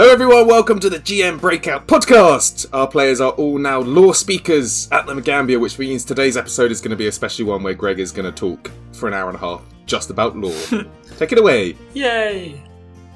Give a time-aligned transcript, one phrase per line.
[0.00, 0.46] Hello, everyone.
[0.46, 2.64] Welcome to the GM Breakout Podcast.
[2.72, 6.80] Our players are all now lore speakers at the Magaambya, which means today's episode is
[6.80, 9.28] going to be a special one where Greg is going to talk for an hour
[9.28, 10.56] and a half just about lore.
[11.18, 11.76] Take it away.
[11.92, 12.62] Yay!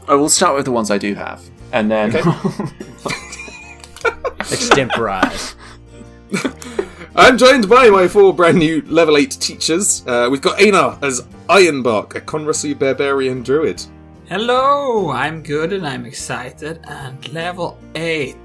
[0.07, 1.43] I will start with the ones I do have,
[1.73, 2.11] and then
[4.51, 5.55] Extemporize.
[7.17, 10.07] I'm joined by my four brand new level 8 teachers.
[10.07, 13.83] Uh, we've got Ejnar as Ironbark, a Conrasu barbarian druid.
[14.29, 16.81] Hello, I'm good and I'm excited.
[16.89, 18.37] And level 8.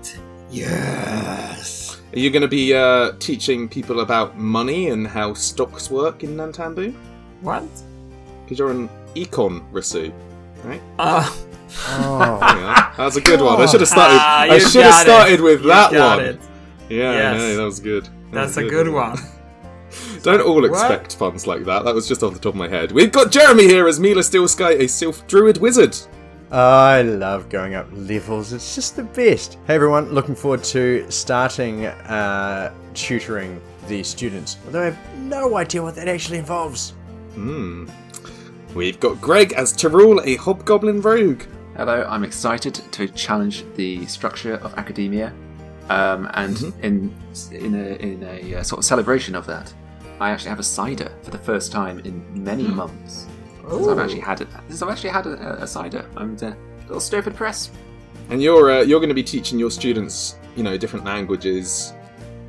[0.52, 2.02] Yes!
[2.14, 6.36] Are you going to be uh, teaching people about money and how stocks work in
[6.36, 6.94] Nantambu?
[7.42, 7.64] What?
[8.44, 10.12] Because you're an econ Rasu,
[10.64, 10.82] right?
[10.98, 11.30] Uh,
[11.88, 12.40] Oh.
[12.42, 13.62] Yeah, that's a good one.
[13.62, 14.18] I should have started.
[14.20, 15.04] Ah, I should have got it.
[15.04, 16.26] started with you that got one.
[16.26, 16.40] It.
[16.90, 17.34] Yeah, Yes.
[17.36, 18.06] I know, that was good.
[18.06, 19.18] That That's was a good one.
[20.24, 20.66] Don't all What?
[20.70, 21.84] expect puns like that.
[21.86, 22.92] That was just off the top of my head.
[22.92, 25.96] We've got Jeremy here as Mila Steelsky, a Sylph Druid Wizard.
[26.52, 28.54] I love going up levels.
[28.54, 29.58] It's just the best.
[29.68, 34.58] Hey everyone, looking forward to starting uh, tutoring the students.
[34.66, 36.92] Although I have no idea what that actually involves.
[37.36, 37.88] Hmm.
[38.76, 41.44] We've got Greg as Teh'Rull, a Hobgoblin Rogue.
[41.76, 45.34] hello, I'm excited to challenge the structure of academia,
[45.90, 47.16] um, and in
[47.52, 49.74] in a, in a uh, sort of celebration of that,
[50.20, 52.76] I actually have a cider for the first time in many hmm.
[52.76, 53.28] months.
[53.70, 54.48] Since I've actually had it.
[54.68, 56.06] Since I've actually had a, a cider.
[56.18, 57.70] I'm uh, a little Stupid Press.
[58.30, 61.94] And you're uh, you're going to be teaching your students, you know, different languages,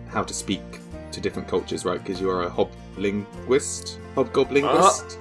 [0.09, 0.63] how to speak
[1.13, 2.03] to different cultures, right?
[2.03, 5.19] Because you're a hoblinguist, hobgoblinguist.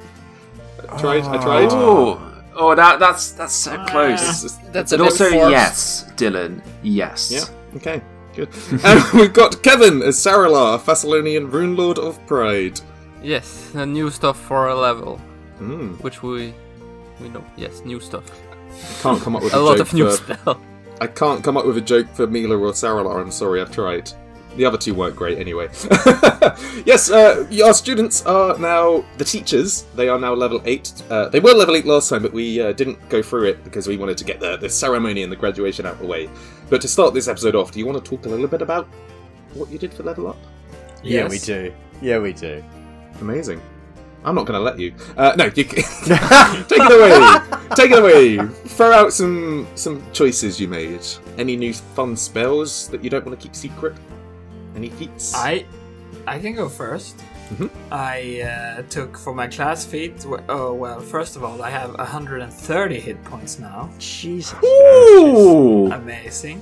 [0.80, 0.98] I ah.
[0.98, 1.24] tried.
[1.24, 1.70] I tried.
[1.72, 3.86] Oh, oh, that that's that's so ah.
[3.86, 4.58] close.
[4.72, 5.52] That's But a bit also, forced.
[5.52, 7.32] yes, Dylan, yes.
[7.32, 7.78] Yeah.
[7.78, 8.02] Okay.
[8.36, 8.50] Good.
[8.84, 12.80] and we've got Keven as Saralar, a Thassilonian rune lord of pride.
[13.24, 15.18] Yes, the new stuff for a level,
[15.58, 15.94] Hmm.
[15.96, 16.54] which we
[17.20, 17.44] we know.
[17.58, 18.24] Yes, new stuff.
[19.02, 20.62] Can't come up with a, A lot joke of new for, spell.
[21.02, 23.20] I can't come up with a joke for Mila or Saralar.
[23.22, 24.12] I'm sorry, I've tried.
[24.56, 25.70] The other two weren't great anyway.
[26.86, 29.84] yes, uh, our students are now the teachers.
[29.96, 30.92] They are now level eight.
[31.10, 33.88] Uh, they were level eight last time, but we uh, didn't go through it because
[33.88, 36.30] we wanted to get the, the ceremony and the graduation out of the way.
[36.70, 38.88] But to start this episode off, do you want to talk a little bit about
[39.54, 40.38] what you did for level up?
[41.04, 41.32] Yeah, Yes.
[41.32, 41.74] we do.
[42.02, 42.64] Yeah, we do.
[43.22, 43.62] Amazing.
[44.24, 44.94] I'm not going to let you.
[45.18, 47.76] Uh, no, you take it away.
[47.76, 48.38] Take it away.
[48.68, 51.02] Throw out some some choices you made.
[51.38, 53.96] Any new fun spells that you don't want to keep secret?
[54.76, 55.34] Any feats?
[55.36, 55.66] I
[56.28, 57.14] I can go 1st
[57.54, 57.70] Mhm.
[57.92, 60.20] I uh, took for my class feat.
[60.20, 63.90] w- Oh well, first of all, I have 130 hit points now.
[63.98, 64.56] Jesus.
[64.64, 66.62] Ooh, Amazing.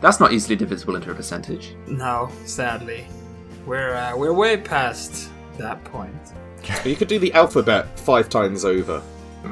[0.00, 1.74] that's not easily divisible into a percentage.
[1.86, 3.06] No, sadly,
[3.66, 6.14] we're uh, we're way past that point.
[6.84, 9.02] you could do the alphabet five times over.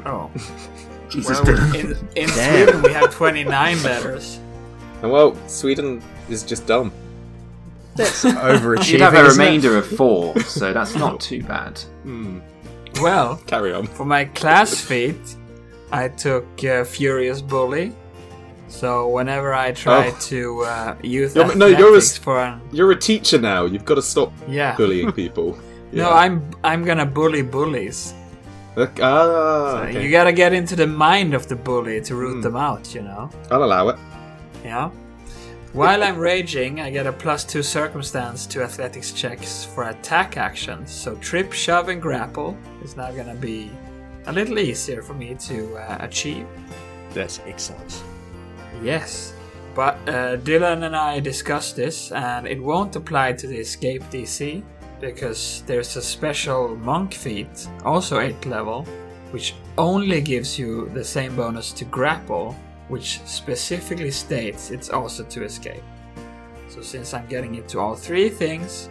[0.05, 0.29] Oh,
[1.09, 4.39] Jesus, well, in, in Sweden we have 29 letters.
[5.01, 6.91] And well, Sweden is just dumb.
[7.97, 8.91] That's overachieving.
[8.91, 9.45] You'd have a isn't it?
[9.45, 11.77] remainder of four, so that's not too bad.
[12.03, 12.39] Hmm.
[13.01, 13.85] Well, Carry on.
[13.87, 15.19] for my class feat,
[15.91, 17.93] I took uh, Furious Bully.
[18.69, 20.17] So whenever I try Oh.
[20.29, 23.65] to uh, use You're- no, you're a s- for an You're a teacher now.
[23.65, 24.75] You've got to stop yeah.
[24.75, 25.57] bullying people.
[25.93, 28.13] No, I'm I'm gonna bully bullies.
[28.75, 29.01] Okay.
[29.01, 30.03] Ah, okay.
[30.03, 32.41] You gotta get into the mind of the bully to root Hmm.
[32.41, 32.93] them out.
[32.93, 33.29] You know.
[33.49, 33.97] I'll allow it.
[34.65, 34.89] Yeah.
[35.73, 40.91] While I'm raging, I get a plus two circumstance to athletics checks for attack actions.
[40.91, 43.69] So trip, shove, and grapple is now gonna be
[44.25, 46.47] a little easier for me to uh, achieve.
[47.13, 48.03] That's excellent.
[48.81, 49.33] Yes.
[49.75, 54.63] But uh, Dylan and I discussed this, and it won't apply to the escape DC
[54.99, 58.83] because there's a special monk feat, also 8th level,
[59.31, 62.55] which only gives you the same bonus to grapple,
[62.89, 65.83] which specifically states it's also to escape.
[66.69, 68.89] So since I'm getting into all three things,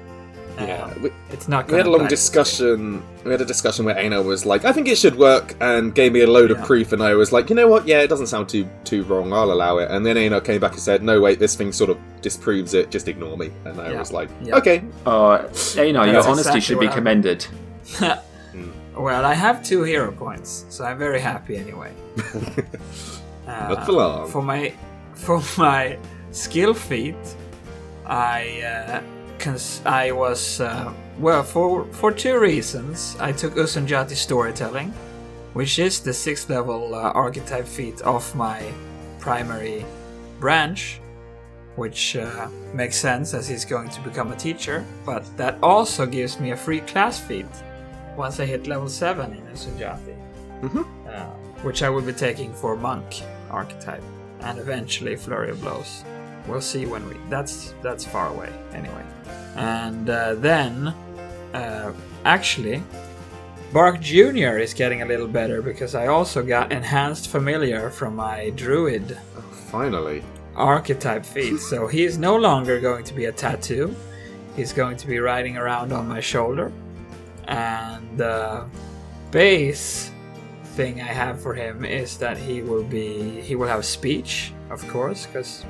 [0.58, 0.84] Yeah.
[0.84, 3.02] um, We, it's not we going had a long discussion.
[3.24, 6.12] We had a discussion where Ejnar was like, "I think it should work," and gave
[6.12, 7.86] me a load of proof, and I was like, "You know what?
[7.86, 9.32] Yeah, it doesn't sound too too wrong.
[9.34, 11.90] I'll allow it." And then Ejnar came back and said, "No, wait, this thing sort
[11.90, 12.90] of disproves it.
[12.90, 13.98] Just ignore me." And I Yeah.
[13.98, 14.56] was like, Yeah.
[14.56, 14.76] "Okay."
[15.86, 17.46] You know, your honesty exactly should be what I- commended.
[18.98, 21.92] Well, I have two hero points, so I'm very happy anyway.
[23.46, 24.28] Uh, Not for long.
[24.30, 24.72] For my
[25.14, 25.98] for my
[26.30, 27.16] skill feat,
[28.06, 29.00] I uh,
[29.38, 33.16] cons- I was uh, well for for two reasons.
[33.20, 34.92] I took Uzunjati storytelling,
[35.54, 38.60] which is the sixth level uh, archetype feat of my
[39.20, 39.84] primary
[40.40, 41.00] branch,
[41.76, 44.84] which uh, makes sense as he's going to become a teacher.
[45.04, 47.46] But that also gives me a free class feat
[48.16, 50.14] once I hit level seven in Uzunjati,
[50.62, 50.84] Mhm.
[51.08, 51.26] uh,
[51.62, 54.02] which I will be taking for monk archetype.
[54.40, 56.04] and eventually Flurry of Blows.
[56.46, 57.16] We'll see when we.
[57.30, 59.04] That's that's far away anyway.
[59.56, 60.88] And uh, then,
[61.54, 61.92] uh,
[62.24, 62.82] actually,
[63.72, 68.50] Bark Junior is getting a little better because I also got enhanced familiar from my
[68.50, 69.18] druid
[69.70, 70.22] Finally.
[70.54, 71.58] archetype feat.
[71.58, 73.94] So he is no longer going to be a tattoo.
[74.54, 76.70] He's going to be riding around on my shoulder.
[77.48, 78.64] And the
[79.30, 80.10] base
[80.76, 84.86] thing I have for him is that he will be he will have speech, of
[84.88, 85.64] course, because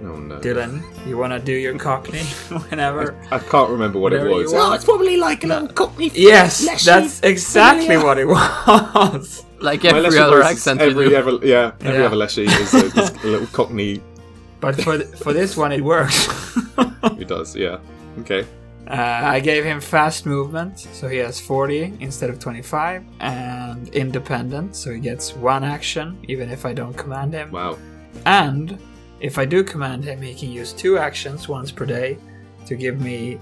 [0.00, 0.38] Oh no.
[0.38, 2.22] Dylan, you want to do your Cockney
[2.70, 3.16] whenever.
[3.32, 4.52] I can't remember what it was.
[4.52, 4.58] you.
[4.58, 6.10] Oh, it's probably like a little cockney.
[6.14, 8.06] Yes, fleshy that's exactly familiar.
[8.06, 9.44] what it was.
[9.60, 11.16] Like every other accent every you do.
[11.16, 12.06] Ever, yeah, every Yeah.
[12.06, 14.00] other Leshy is a, is a little cockney.
[14.60, 16.28] But for th- for this one, it works.
[17.18, 17.78] He does, yeah.
[18.20, 18.46] Okay.
[18.86, 18.92] Uh,
[19.36, 24.92] I gave him fast movement, so he has 40 instead of 25, and independent, so
[24.92, 27.50] he gets one action even if I don't command him.
[27.50, 27.76] Wow.
[28.24, 28.78] And
[29.20, 32.16] if I do command him, he can use two actions once per day
[32.66, 33.38] to give me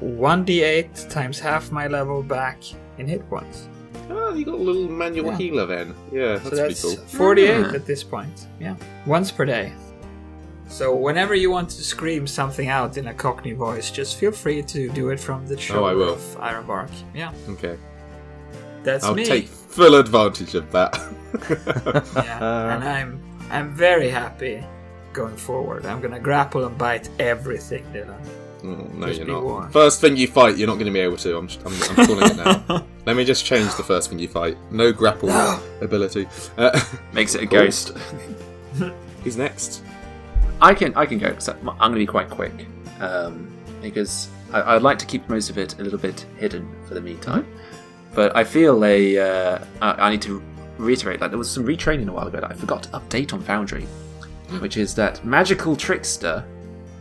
[0.00, 2.58] 1d8 times half my level back
[2.98, 3.68] in hit points.
[4.10, 5.38] Oh, you got a little manual Yeah.
[5.38, 5.94] healer then.
[6.12, 7.06] Yeah, that's, so that's pretty cool.
[7.06, 7.74] 48 Hmm.
[7.74, 8.46] at this point.
[8.60, 8.76] Yeah,
[9.06, 9.72] once per day.
[10.68, 14.62] So whenever you want to scream something out in a Cockney voice, just feel free
[14.62, 16.14] to do it from the shoulder Oh, I will.
[16.14, 16.90] of Ironbark.
[17.14, 17.76] Yeah, Okay.
[18.82, 19.24] that's I'll me.
[19.24, 20.98] take full advantage of that.
[22.16, 23.20] Yeah, and I'm
[23.50, 24.64] I'm very happy
[25.12, 25.84] going forward.
[25.86, 28.18] I'm gonna grapple and bite everything, Dylan.
[28.62, 29.44] Mm, no, Just you're not.
[29.44, 29.72] warned.
[29.72, 31.36] First thing you fight, you're not going to be able to.
[31.36, 32.86] I'm, I'm, I'm calling it now.
[33.06, 34.56] Let me just change the first thing you fight.
[34.70, 35.28] No grapple
[35.82, 36.26] ability.
[36.56, 36.80] Uh,
[37.12, 37.88] Makes it a ghost.
[39.22, 39.82] who's next?
[40.60, 42.66] I can I can go because I'm going to be quite quick
[43.00, 43.50] um,
[43.82, 47.00] because I, I'd like to keep most of it a little bit hidden for the
[47.00, 47.46] meantime.
[48.14, 50.42] But I feel a uh, I, I need to
[50.78, 53.40] reiterate that there was some retraining a while ago that I forgot to update on
[53.42, 53.84] Foundry,
[54.60, 56.44] which is that magical trickster,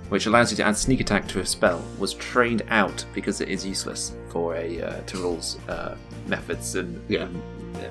[0.10, 3.50] which allows you to add sneak attack to a spell, was trained out because it
[3.50, 5.96] is useless for a uh, Teh'Rull's uh,
[6.28, 7.24] methods and, Yeah.
[7.24, 7.42] and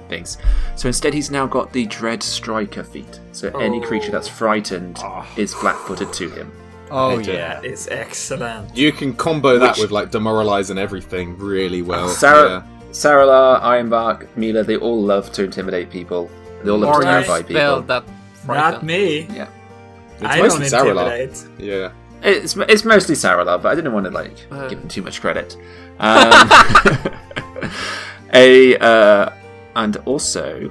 [0.08, 0.38] things.
[0.76, 3.20] So instead, he's now got the Dread Striker feat.
[3.32, 3.86] So any Oh.
[3.86, 4.98] creature that's frightened
[5.36, 6.52] is flat-footed to him.
[6.90, 7.34] Oh Okay.
[7.34, 7.60] yeah.
[7.62, 8.76] it's excellent.
[8.76, 12.08] You can combo that Which- with like demoralize and everything really well.
[12.08, 16.30] Sarah, Saralar, Ironbark, Mila, they all love to intimidate people.
[16.62, 17.80] They all love Or to you terrify people.
[17.82, 18.04] that
[18.46, 19.20] Not me.
[19.34, 19.46] Yeah.
[20.20, 20.28] Yeah.
[20.28, 21.20] I It's don't mostly Saralar.
[21.20, 21.44] intimidate.
[21.58, 21.88] Yeah.
[22.22, 24.68] It's, it's mostly Saralar, but I didn't want to like Uh.
[24.68, 25.56] give him too much credit.
[25.98, 26.30] Um,
[28.34, 29.30] a uh,
[29.76, 30.70] and also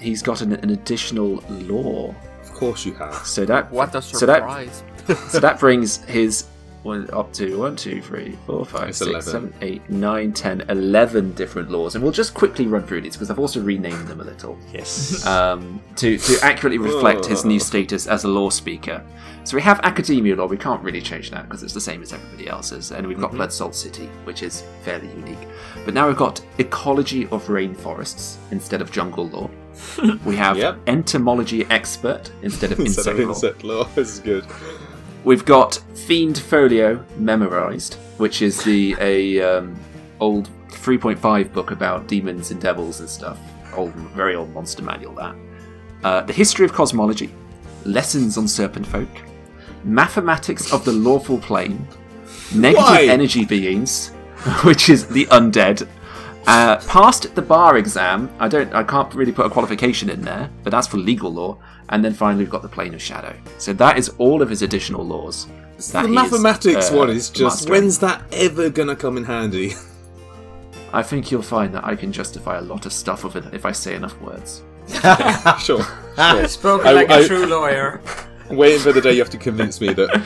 [0.00, 3.14] he's got an, an additional lore, Of course you have.
[3.26, 4.82] so that What a so that surprise.
[5.30, 6.44] so that brings his
[6.88, 9.22] one up to one, two, three, four, five, It's six, 11.
[9.30, 13.30] seven, eight, nine, ten, eleven different lores, and we'll just quickly run through these because
[13.30, 15.24] I've also renamed them a little Yes.
[15.34, 17.48] um, to to accurately reflect his Oh.
[17.48, 19.02] new status as a lore speaker.
[19.44, 20.46] So we have academia lore.
[20.48, 23.30] We can't really change that because it's the same as everybody else's, and we've got
[23.32, 25.48] Blood Salt City, which is fairly unique.
[25.84, 29.50] But now we've got ecology of rainforests instead of jungle lore.
[30.24, 30.78] We have Yep.
[30.88, 33.28] entomology expert instead of Instead insect lore.
[33.30, 33.84] insect lore.
[33.94, 34.44] This is good.
[35.24, 39.78] We've got Fiend Folio memorized, which is the a um,
[40.20, 43.38] old 3.5 book about demons and devils and stuff.
[43.74, 45.14] Old, very old monster manual.
[45.14, 45.34] That.
[46.04, 47.34] Uh, the history of cosmology,
[47.84, 49.08] lessons on serpent folk,
[49.84, 51.86] mathematics of the lawful plane,
[52.54, 53.06] negative Why?
[53.06, 54.10] energy beings,
[54.62, 55.86] which is the undead.
[56.48, 58.30] Uh, passed the bar exam.
[58.38, 58.72] I don't.
[58.74, 61.58] I can't really put a qualification in there, but that's for legal lore.
[61.90, 63.36] And then finally, we've got the plane of shadow.
[63.58, 65.46] So that is all of his additional lores.
[65.92, 67.82] That the he is, mathematics uh, one is just mastering.
[67.82, 69.74] when's that ever gonna come in handy?
[70.92, 73.66] I think you'll find that I can justify a lot of stuff with it if
[73.66, 74.62] I say enough words.
[75.62, 75.82] sure.
[76.48, 78.00] Spoken I- like a I- true lawyer.
[78.50, 80.22] Waiting for the day you have to convince me that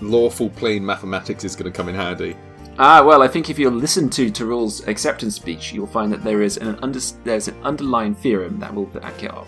[0.00, 2.36] lawful plane mathematics is gonna come in handy.
[2.78, 6.42] Ah, well, I think if you listen to Teh'Rull's acceptance speech, you'll find that there
[6.42, 9.46] is an under- there's an underlying theorem that will back it up.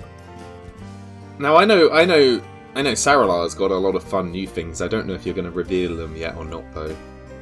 [1.38, 2.40] Now I know, I know,
[2.76, 2.92] I know.
[2.94, 4.80] Saralar's got a lot of fun new things.
[4.80, 6.94] I don't know if you're going to reveal them yet or not, though.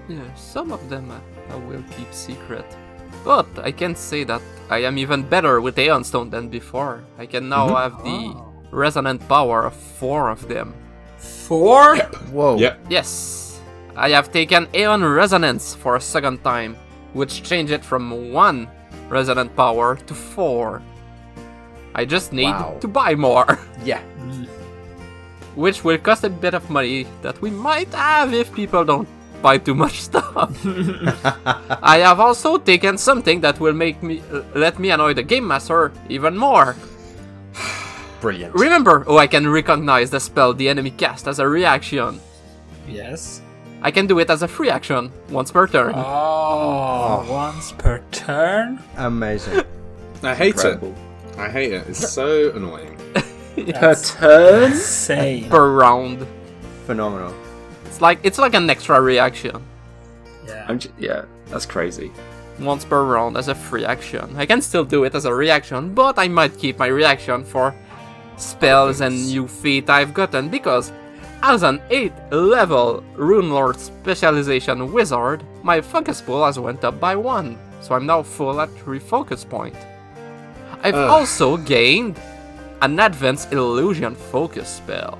[0.08, 1.18] Yeah, some of them uh,
[1.52, 2.64] I will keep secret.
[3.24, 7.04] But I can say that I am even better with Aeon Stone than before.
[7.18, 7.76] I can now Mm-hmm.
[7.76, 10.74] have the resonant power of four of them.
[11.18, 11.96] Four?
[12.32, 12.56] Whoa.
[12.58, 12.78] Yep.
[12.90, 13.43] Yes,
[13.96, 16.76] I have taken Aeon Resonance for a second time,
[17.12, 18.68] which changed it from one
[19.08, 20.82] resonant power to four.
[21.94, 22.76] I just need Wow.
[22.80, 24.00] to buy more, Yeah.
[25.54, 29.06] which will cost a bit of money that we might have if people don't
[29.42, 30.50] buy too much stuff.
[31.82, 35.46] I have also taken something that will make me uh, let me annoy the game
[35.46, 36.74] master even more.
[38.20, 38.54] Brilliant.
[38.54, 42.18] Remember, oh, I can recognize the spell the enemy cast as a reaction.
[42.88, 43.42] Yes.
[43.84, 45.92] I can do it as a free action once per turn.
[45.94, 48.82] Oh, once per turn.
[48.96, 49.62] Amazing.
[50.22, 50.94] I hate Incredible.
[51.32, 51.38] it.
[51.38, 51.86] I hate it.
[51.86, 52.96] It's so annoying.
[53.56, 54.72] Per turn?
[54.72, 55.48] Insane.
[55.50, 56.26] per round.
[56.86, 57.32] Phenomenal.
[57.84, 59.62] It's like it's like an extra reaction.
[60.46, 60.64] Yeah.
[60.68, 62.10] I'm j- yeah, that's crazy.
[62.58, 64.34] Once per round as a free action.
[64.36, 67.74] I can still do it as a reaction, but I might keep my reaction for
[68.38, 70.90] spells and new feat I've gotten because
[71.46, 77.14] as an 8th level Rune Lord specialization wizard, my focus pool has went up by
[77.14, 79.76] 1, so I'm now full at 3 focus point.
[80.82, 81.10] I've Ugh.
[81.10, 82.18] also gained
[82.80, 85.18] an advanced illusion focus spell,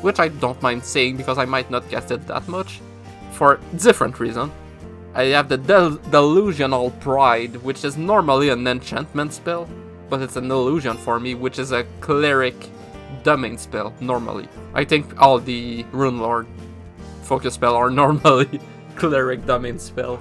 [0.00, 2.80] which I don't mind saying because I might not cast it that much,
[3.32, 4.52] for different reason.
[5.16, 9.68] I have the Del- Delusional Pride, which is normally an enchantment spell,
[10.08, 12.54] but it's an illusion for me, which is a cleric
[13.22, 14.48] dumbing spell, normally.
[14.74, 16.46] I think all the Rune Lord
[17.22, 18.60] focus spell are normally
[18.96, 20.18] cleric dumbing spell.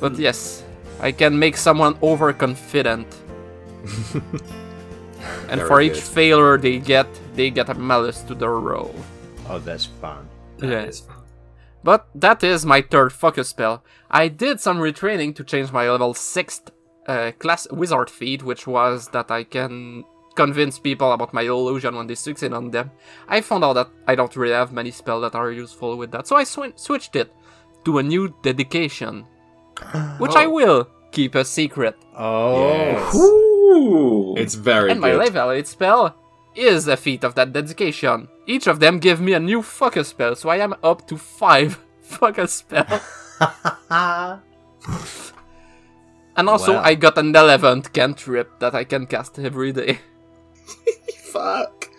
[0.00, 0.62] But yes,
[1.00, 3.06] I can make someone overconfident.
[5.48, 6.02] and Very for each good.
[6.02, 8.94] failure they get, they get a malice to their roll.
[9.48, 10.28] Oh, that's fun.
[10.58, 10.82] That Yeah.
[10.84, 11.16] is fun.
[11.84, 13.84] But that is my third focus spell.
[14.10, 16.70] I did some retraining to change my level 6th
[17.06, 20.04] uh, class wizard feat, which was that I can
[20.38, 22.90] convince people about my illusion when they succeed on them.
[23.26, 26.26] I found out that I don't really have many spells that are useful with that,
[26.28, 27.34] so I swi- switched it
[27.84, 29.26] to a new dedication,
[30.22, 30.54] which I oh.
[30.58, 30.80] will
[31.10, 31.96] keep a secret.
[32.16, 32.70] Oh.
[32.70, 33.14] Yes.
[33.16, 34.34] Ooh.
[34.38, 35.34] It's very and my good.
[35.34, 36.14] level 8 spell
[36.54, 38.28] is a feat of that dedication.
[38.46, 41.78] Each of them give me a new focus spell, so I am up to 5
[42.02, 43.02] focus spells.
[46.38, 46.86] And also, Wow.
[46.86, 49.98] I got an 11th cantrip that I can cast every day.
[51.32, 51.90] Fuck.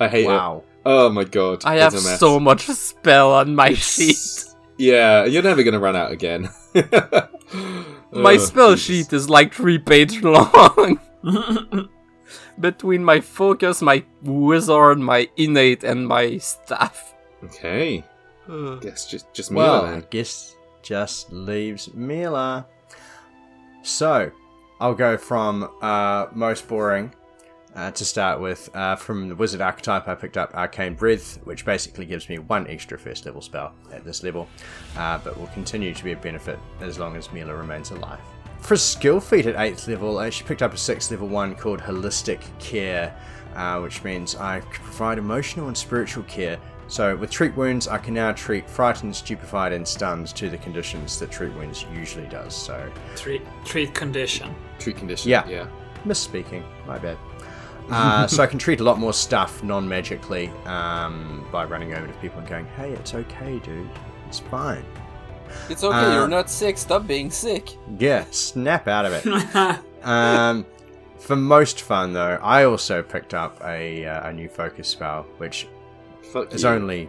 [0.00, 0.28] I hate it.
[0.28, 0.62] wow.
[0.84, 1.62] Oh my god.
[1.64, 4.16] I have so much spell on my sheet.
[4.78, 6.48] Yeah, you're never gonna run out again.
[8.10, 8.80] My Oh, spell Jesus.
[8.82, 10.98] sheet is like three pages long.
[12.58, 17.14] Between my focus, my wizard, my innate, and my staff.
[17.44, 18.02] Okay.
[18.80, 22.66] Guess just just Well, Mila I guess just leaves Mila.
[23.82, 24.32] So,
[24.80, 27.12] I'll go from uh, most boring
[27.74, 28.68] uh, to start with.
[28.74, 32.66] Uh, from the wizard archetype, I picked up Arcane Breadth, which basically gives me one
[32.66, 34.48] extra first level spell at this level,
[34.96, 38.20] uh, but will continue to be a benefit as long as Mila remains alive.
[38.60, 41.80] For skill feat at 8th level, I actually picked up a 6th level one called
[41.80, 43.14] Holistic Care,
[43.56, 46.58] uh, which means I can provide emotional and spiritual care.
[46.88, 51.18] So, with treat wounds, I can now treat frightened, stupefied, and stunned to the conditions
[51.20, 52.54] that treat wounds usually does.
[52.54, 54.54] So, Treat, treat condition.
[54.78, 55.30] Treat condition.
[55.30, 55.48] Yeah.
[55.48, 55.66] Yeah.
[56.04, 57.16] misspeaking, my bad.
[57.90, 62.12] Uh, so I can treat a lot more stuff non-magically um, by running over to
[62.14, 63.88] people and going, "Hey, it's okay, dude.
[64.28, 64.84] It's fine."
[65.68, 67.76] It's okay, Uh, you're not sick, stop being sick.
[67.98, 69.78] Yeah, snap out of it.
[70.04, 70.64] um,
[71.18, 75.68] for most fun though, I also picked up a uh, a new focus spell, which
[76.32, 76.68] Fuck is you.
[76.70, 77.06] only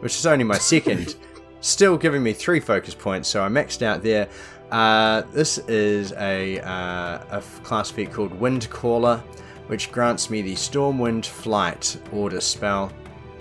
[0.00, 1.14] which is only my second,
[1.60, 3.28] still giving me three focus points.
[3.28, 4.28] So I maxed out there.
[4.72, 9.22] Uh, this is a uh, a class feat called Wind Caller,
[9.66, 12.92] which grants me the Stormwind Flight order spell.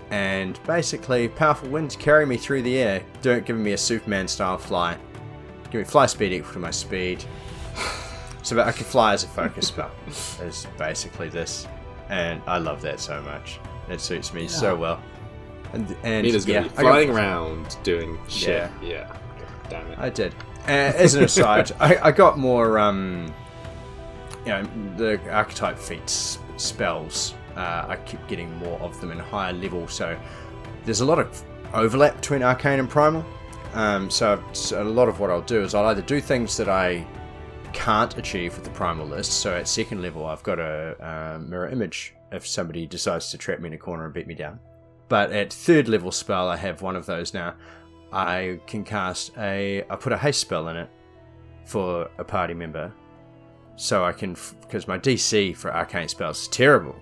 [0.10, 4.58] And basically, powerful winds carry me through the air, don't give me a Superman style
[4.58, 4.98] fly.
[5.72, 7.24] Give me fly speed equal to my speed.
[8.44, 9.92] So that I can fly as a focus spell.
[10.08, 11.68] Is basically this,
[12.10, 13.60] and I love that so much.
[13.88, 15.00] It suits me so well.
[15.74, 18.50] And and Mila's gonna yeah, be I got- flying around doing shit.
[18.50, 18.72] Yeah.
[18.82, 19.16] Yeah.
[19.70, 20.00] Damn it.
[20.00, 20.34] I did.
[20.68, 23.32] Uh, as an aside, I, I got more, um,
[24.46, 24.64] you know,
[24.98, 27.36] the archetype feats spells.
[27.56, 30.18] Uh, I keep getting more of them in higher level, so
[30.86, 31.44] there's a lot of
[31.74, 33.26] overlap between arcane and primal.
[33.74, 34.44] Um, so,
[34.76, 37.06] a lot of what I'll do is I'll either do things that I
[37.74, 39.34] can't achieve with the primal list.
[39.34, 43.68] So at second level, I've got a mirror image if somebody decides to trap me
[43.68, 44.60] in a corner and beat me down.
[45.10, 47.56] But at third level spell, I have one of those now.
[48.14, 49.84] I can cast a.
[49.90, 50.90] I put a haste spell in it
[51.66, 52.94] for a party member,
[53.75, 56.96] so I can because my DC for arcane spells is terrible.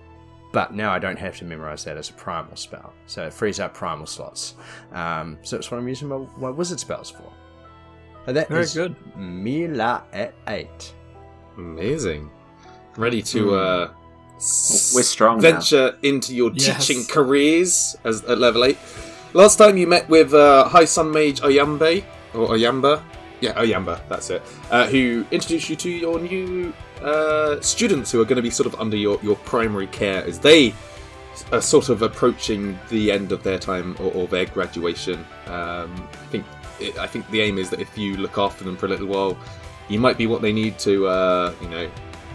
[0.52, 3.60] But now I don't have to memorize that as a primal spell, so it frees
[3.60, 4.54] up primal slots.
[4.92, 7.22] Um, so that's what I'm using my, my wizard spells for.
[8.26, 8.96] And that Very is good.
[9.16, 10.92] Mila at eight.
[11.56, 12.30] Amazing.
[12.96, 13.90] Ready to uh
[14.36, 15.50] We're strong now.
[15.52, 16.86] venture into your Yes.
[16.86, 18.76] teaching careers as at level 8.
[19.34, 22.02] Last time you met with uh, High Sun Mage Oyambe
[22.34, 23.00] or Oyamba.
[23.40, 24.42] Yeah, Oyamba, that's it.
[24.70, 28.66] Uh, who introduced you to your new uh, students who are going to be sort
[28.66, 30.74] of under your, your primary care as they
[31.52, 35.24] are sort of approaching the end of their time or, or their graduation.
[35.46, 36.44] Um, I think
[36.80, 39.06] it, I think the aim is that if you look after them for a little
[39.06, 39.38] while,
[39.88, 41.90] you might be what they need to, uh, you know,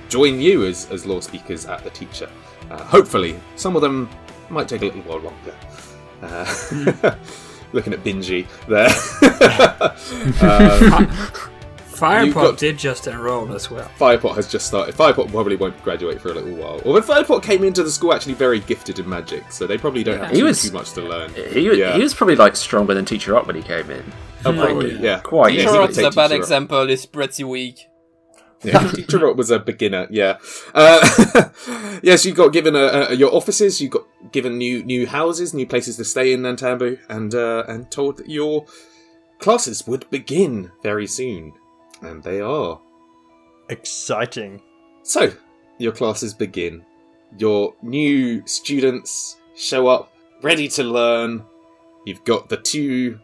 [0.09, 2.29] join you as, as lore speakers at the teacher.
[2.69, 4.09] Uh, hopefully, some of them
[4.49, 5.55] might take a little while longer.
[7.75, 8.87] Looking at Binji there.
[10.41, 11.07] um,
[11.95, 13.89] Firepot got- did just enroll as well.
[13.97, 14.95] Firepot has just started.
[14.95, 16.81] Firepot probably won't graduate for a little while.
[16.85, 20.19] Although Firepot came into the school actually very gifted in magic, so they probably don't
[20.19, 21.33] have He too, was- too much to learn.
[21.33, 21.95] He, was- Yeah.
[21.95, 24.03] he was probably like stronger than Teacher Up when he came in.
[24.45, 25.19] Oh, probably, yeah.
[25.19, 25.61] Quite Yeah, easy.
[25.67, 26.39] he Sure, would it's take a bad Teacher Up.
[26.43, 26.89] example.
[26.89, 27.87] Is pretty weak.
[28.63, 30.07] Yeah, Teacher Rock was a beginner.
[30.09, 30.37] Yeah.
[30.73, 31.49] Uh,
[32.03, 33.79] yes, you got given a, a, your offices.
[33.81, 37.89] You got given new new houses, new places to stay in Nantambu, and uh, and
[37.91, 38.65] told that your
[39.39, 41.53] classes would begin very soon,
[42.01, 42.79] and they are.
[43.69, 44.61] Exciting.
[45.03, 45.33] So,
[45.77, 46.85] your classes begin.
[47.37, 51.43] Your new students show up, ready to learn.
[52.05, 53.19] You've got the two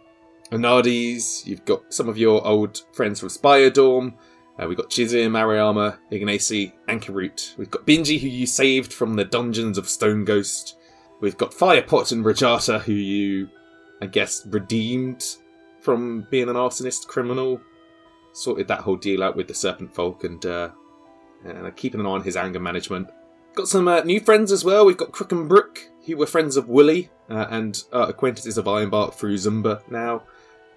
[0.51, 1.45] Anadis.
[1.45, 4.15] you've got some of your old friends from Spire Dorm.
[4.59, 7.57] Uh, we've got Chizim, Ariyama, Ignacy, and Karut.
[7.57, 10.77] We've got Binji, who you saved from the dungeons of Stone Ghost.
[11.21, 13.49] We've got Firepot and Rajata, who you,
[14.01, 15.23] I guess, redeemed
[15.79, 17.61] from being an arsonist criminal.
[18.33, 20.69] Sorted that whole deal out with the Serpent Folk and uh,
[21.45, 23.09] and keeping an eye on his anger management.
[23.55, 24.85] Got some uh, new friends as well.
[24.85, 28.65] We've got Crook and Brook, who were friends of Wooly uh, and uh, acquaintances of
[28.65, 30.23] Ironbark through Zumba now.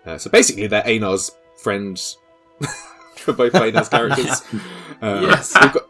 [0.05, 2.19] Uh, so basically, they're Ejnar's friends
[3.17, 4.43] for both Ejnar's characters.
[5.03, 5.55] Uh, Yes.
[5.61, 5.87] We've got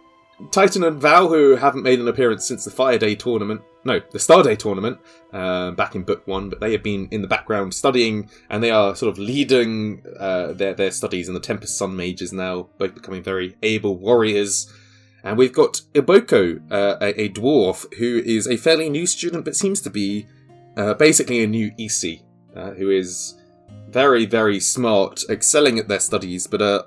[0.50, 3.62] Titan and Val, who haven't made an appearance since the Fire Day tournament.
[3.84, 4.98] No, the Star Day tournament
[5.32, 8.70] uh, back in Book One, but they have been in the background studying, and they
[8.70, 12.94] are sort of leading uh, their their studies in the Tempest Sun Mages now, both
[12.94, 14.72] becoming very able warriors.
[15.22, 19.56] And we've got Iboko, uh, a, a dwarf who is a fairly new student, but
[19.56, 20.26] seems to be
[20.76, 22.20] uh, basically a new EC,
[22.54, 23.34] uh, who is
[23.88, 26.82] very, very smart, excelling at their studies, but uh,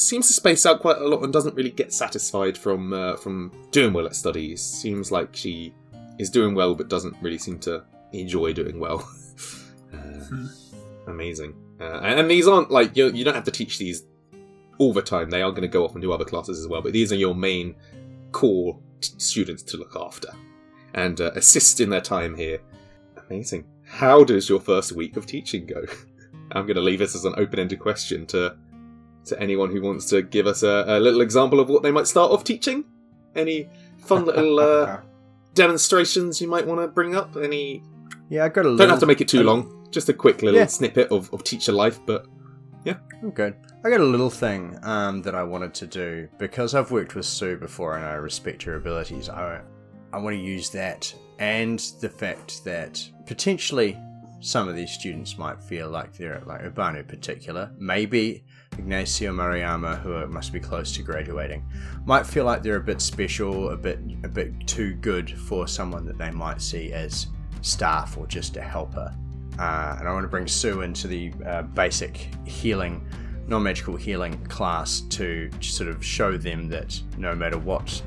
[0.00, 3.52] seems to space out quite a lot and doesn't really get satisfied from uh, from
[3.70, 4.62] doing well at studies.
[4.62, 5.74] Seems like she
[6.18, 9.08] is doing well, but doesn't really seem to enjoy doing well.
[9.94, 10.48] uh,
[11.06, 11.54] amazing.
[11.80, 13.08] Uh, and, and these aren't like you.
[13.10, 14.04] You don't have to teach these
[14.78, 15.30] all the time.
[15.30, 16.82] They are going to go off and do other classes as well.
[16.82, 17.74] But these are your main
[18.32, 20.28] core t- students to look after
[20.94, 22.60] and uh, assist in their time here.
[23.28, 23.66] Amazing.
[23.84, 25.84] How does your first week of teaching go?
[26.52, 28.56] I'm going to leave this as an open-ended question to
[29.28, 32.06] to anyone who wants to give us a, a little example of what they might
[32.06, 32.84] start off teaching.
[33.34, 35.00] Any fun little uh,
[35.54, 37.36] demonstrations you might want to bring up?
[37.36, 37.82] Any?
[38.28, 38.78] Yeah, I got a little.
[38.78, 39.88] Don't have to make it too long.
[39.90, 40.66] Just a quick little Yeah.
[40.66, 42.26] snippet of, of teacher life, but
[42.84, 43.54] yeah, I'm good.
[43.84, 47.24] I got a little thing um, that I wanted to do because I've worked with
[47.26, 49.28] Sue before and I respect her abilities.
[49.28, 49.60] I
[50.12, 53.96] I want to use that and the fact that potentially
[54.40, 58.44] some of these students might feel like they're at like Urbano in particular, maybe
[58.78, 61.64] Ignacio Mariama, who must be close to graduating,
[62.06, 66.06] might feel like they're a bit special, a bit a bit too good for someone
[66.06, 67.26] that they might see as
[67.62, 69.14] staff or just a helper.
[69.58, 73.06] Uh, and I want to bring Sue into the uh, basic healing,
[73.48, 78.00] non magical healing class to sort of show them that no matter what,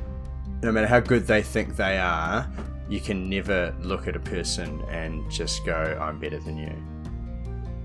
[0.64, 2.50] no matter how good they think they are,
[2.90, 6.74] you can never look at a person and just go, I'm better than you.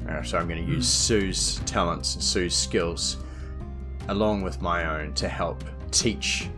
[0.09, 3.19] Uh, so I'm going to use Sue's talents and Sue's skills
[4.09, 6.49] along with my own to help teach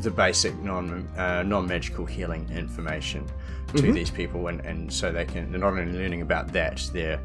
[0.00, 3.26] the basic non uh, non magical healing information
[3.76, 7.20] to these people, and, and so they can they're not only learning about that, they're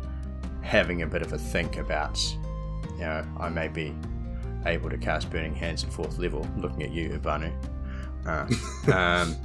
[0.61, 2.19] having a bit of a think about,
[2.93, 3.95] you know, I may be
[4.65, 6.47] able to cast Burning Hands at fourth level.
[6.57, 7.51] Looking at you, Ubanu.
[8.25, 9.35] Uh, um,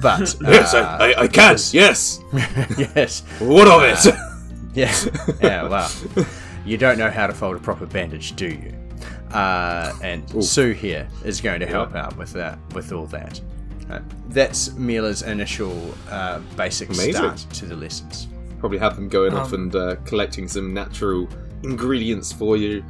[0.00, 1.56] but yes, uh, I, I, I can.
[1.72, 2.20] Yes.
[2.32, 4.14] yes, What of it?
[4.76, 4.94] Yeah,
[5.42, 5.68] yeah.
[5.68, 5.90] Well,
[6.64, 8.72] you don't know how to fold a proper bandage, do you?
[9.32, 13.40] Uh, and Sue here is going to help out with that, with all that.
[13.90, 17.12] Uh, that's Mila's initial uh, basic Amazing.
[17.14, 18.28] start to the lessons.
[18.60, 21.28] Probably have them going off Um, and uh, collecting some natural
[21.62, 22.84] ingredients for you.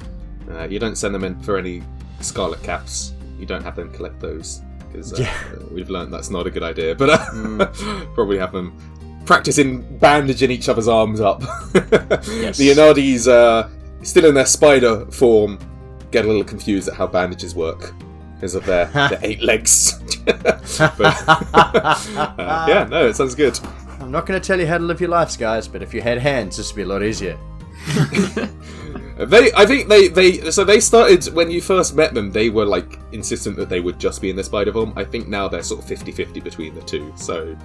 [0.51, 1.83] Uh, you don't send them in for any
[2.20, 3.12] scarlet caps.
[3.38, 5.37] You don't have them collect those because uh, Yeah.
[5.55, 6.94] uh, we've learned that's not a good idea.
[6.94, 7.66] But uh,
[8.14, 8.77] probably have them
[9.26, 11.42] practicing bandaging each other's arms up.
[11.42, 12.56] Yes.
[12.58, 13.68] The Anadis, uh,
[14.02, 15.58] still in their spider form,
[16.10, 17.92] get a little confused at how bandages work
[18.34, 20.00] because of their, their eight legs.
[20.24, 23.58] but, uh, yeah, no, it sounds good.
[24.00, 26.00] I'm not going to tell you how to live your lives, guys, but if you
[26.00, 27.38] had hands, this would be a lot easier.
[29.18, 32.30] They, I think they, they, so they started when you first met them.
[32.30, 34.92] They were like insistent that they would just be in the spider form.
[34.94, 37.10] I think now they're sort of 50-50 between the two.
[37.16, 37.56] So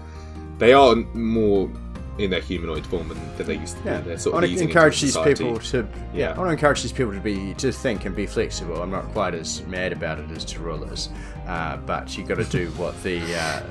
[0.61, 1.69] they are more
[2.17, 4.03] in their humanoid form than, they used to Yeah, be.
[4.05, 5.87] They're I sort of want to encourage these people to.
[6.13, 6.33] Yeah, Yeah.
[6.33, 8.81] I want to encourage these people to be to think and be flexible.
[8.81, 11.09] I'm not quite as mad about it as Teh'Rull is,
[11.47, 13.19] uh, but you've got to do what the.
[13.21, 13.63] Uh,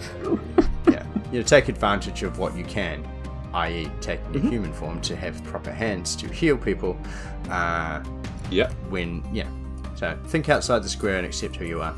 [0.90, 3.07] yeah, you know, take advantage of what you can,
[3.55, 4.46] i.e., taking Mm-hmm.
[4.46, 6.98] a human form to have proper hands to heal people.
[7.50, 8.03] Uh,
[8.50, 9.48] Yeah, when yeah,
[9.94, 11.94] so think outside the square and accept who you are.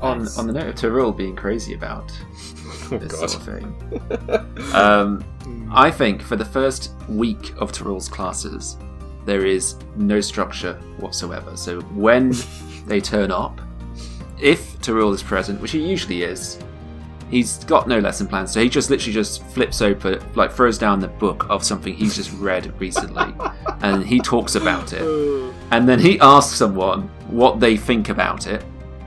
[0.00, 2.12] On on the note of Teh'Rull being crazy about
[2.92, 3.30] oh this god.
[3.30, 5.24] sort of thing, um,
[5.72, 8.76] I think for the first week of Teh'Rull's classes,
[9.24, 11.56] there is no structure whatsoever.
[11.56, 12.34] So when
[12.86, 13.60] they turn up,
[14.40, 16.58] if Teh'Rull is present, which he usually is,
[17.30, 18.46] he's got no lesson plan.
[18.46, 22.14] So he just literally just flips open, like throws down the book of something he's
[22.16, 23.34] just read recently,
[23.80, 25.02] and he talks about it.
[25.70, 28.62] and then he asks someone what they think about it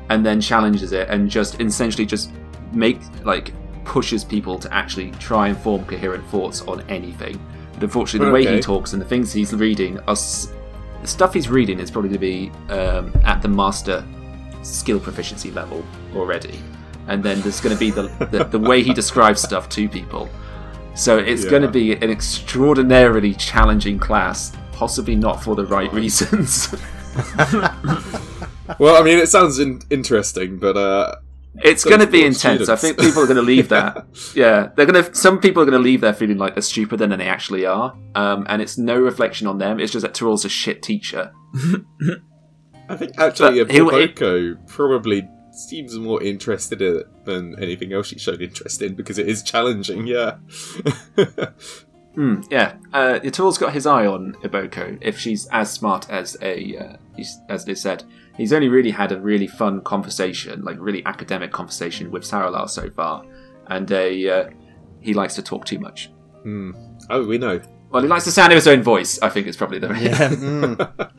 [0.09, 2.31] and then challenges it and just essentially just
[2.73, 3.53] make like
[3.85, 7.39] pushes people to actually try and form coherent thoughts on anything.
[7.73, 10.51] But unfortunately the way he talks and the things he's reading are s-
[11.01, 14.03] the stuff he's reading is probably to be um, at the master
[14.63, 15.83] skill proficiency level
[16.15, 16.59] already.
[17.07, 20.29] And then there's going to be the, the the way he describes stuff to people.
[20.95, 21.49] So it's Yeah.
[21.51, 26.67] going to be an extraordinarily challenging class possibly not for the right reasons
[28.77, 31.15] Well, I mean, it sounds in- interesting, but uh,
[31.63, 32.39] It's going to be intense.
[32.39, 32.69] students.
[32.69, 34.05] I think people are going to leave that.
[34.35, 35.15] yeah, they're going to.
[35.15, 37.97] Some people are going to leave there feeling like they're stupider than they actually are.
[38.15, 39.79] Um, and it's no reflection on them.
[39.79, 41.31] It's just that Teh'Rull's a shit teacher.
[42.89, 48.41] I think actually Iboko probably seems more interested in it than anything else she showed
[48.41, 50.05] interest in because it is challenging.
[50.07, 50.37] Yeah.
[52.15, 54.97] Hmm, yeah, uh, Teh'Rull's got his eye on Iboko.
[54.99, 56.97] If she's as smart as a, uh,
[57.47, 58.03] as they said,
[58.39, 62.89] he's only really had a really fun conversation, like really academic conversation with Saralar so
[62.89, 63.23] far,
[63.67, 64.49] and a, uh,
[65.01, 66.09] he likes to talk too much.
[66.43, 66.71] Hmm.
[67.09, 67.61] Oh, we know.
[67.91, 69.19] Well, he likes the sound of his own voice.
[69.21, 70.29] I think it's probably the Yeah.
[70.29, 71.11] mm.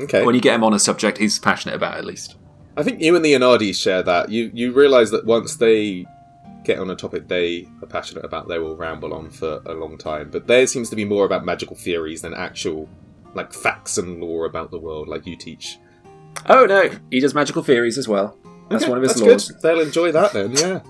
[0.00, 0.24] Okay.
[0.24, 2.36] when you get him on a subject he's passionate about at least.
[2.76, 4.30] I think you and the Anadis share that.
[4.30, 6.06] You you realise that once they
[6.64, 9.98] get on a topic they are passionate about, they will ramble on for a long
[9.98, 10.30] time.
[10.30, 12.88] But theirs seems to be more about magical theories than actual
[13.34, 15.78] like facts and lore about the world, like you teach.
[16.46, 18.36] Oh no, he does magical theories as well.
[18.70, 19.48] That's Okay, one of his lores.
[19.52, 19.62] Good.
[19.62, 20.52] They'll enjoy that then.
[20.52, 20.80] Yeah.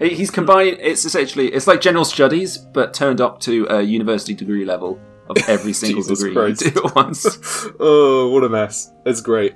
[0.08, 0.78] He's combined.
[0.80, 5.36] It's essentially it's like general studies, but turned up to a university degree level of
[5.48, 6.62] every single degree Christ.
[6.64, 7.26] you do at once.
[7.80, 8.90] oh, what a mess!
[9.04, 9.54] It's great.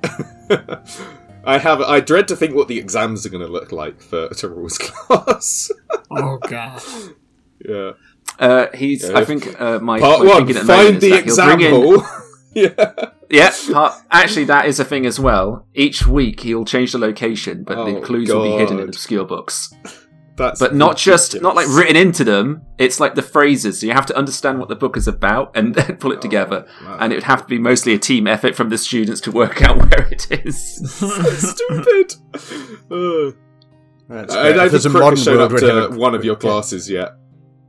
[1.47, 1.81] I have.
[1.81, 5.71] I dread to think what the exams are going to look like for Teh'Rull's class.
[6.11, 6.83] Oh god.
[7.65, 7.93] yeah.
[8.39, 9.09] Uh, he's.
[9.09, 9.19] Yeah.
[9.19, 12.03] I think uh, my Part my one: the find the that in- example.
[12.55, 13.11] yeah.
[13.31, 15.67] Yeah, part, actually, that is a thing as well.
[15.75, 18.89] Each week he'll change the location, but the Oh, clues will be hidden in God.
[18.91, 19.73] obscure books.
[20.37, 21.79] That's But not just not like ridiculous.
[21.95, 22.63] written into them.
[22.77, 23.79] It's like the phrases.
[23.81, 26.67] So you have to understand what the book is about and then pull it together.
[26.85, 26.97] wow.
[26.99, 29.63] And it would have to be mostly a team effort from the students to work
[29.63, 30.91] out where it is.
[30.91, 32.15] stupid.
[32.91, 33.31] Uh,
[34.09, 34.59] That's I, great.
[34.59, 35.99] I If there's a think Crook modern has shown world, up we'd have to a-
[35.99, 37.13] one of your classes yet.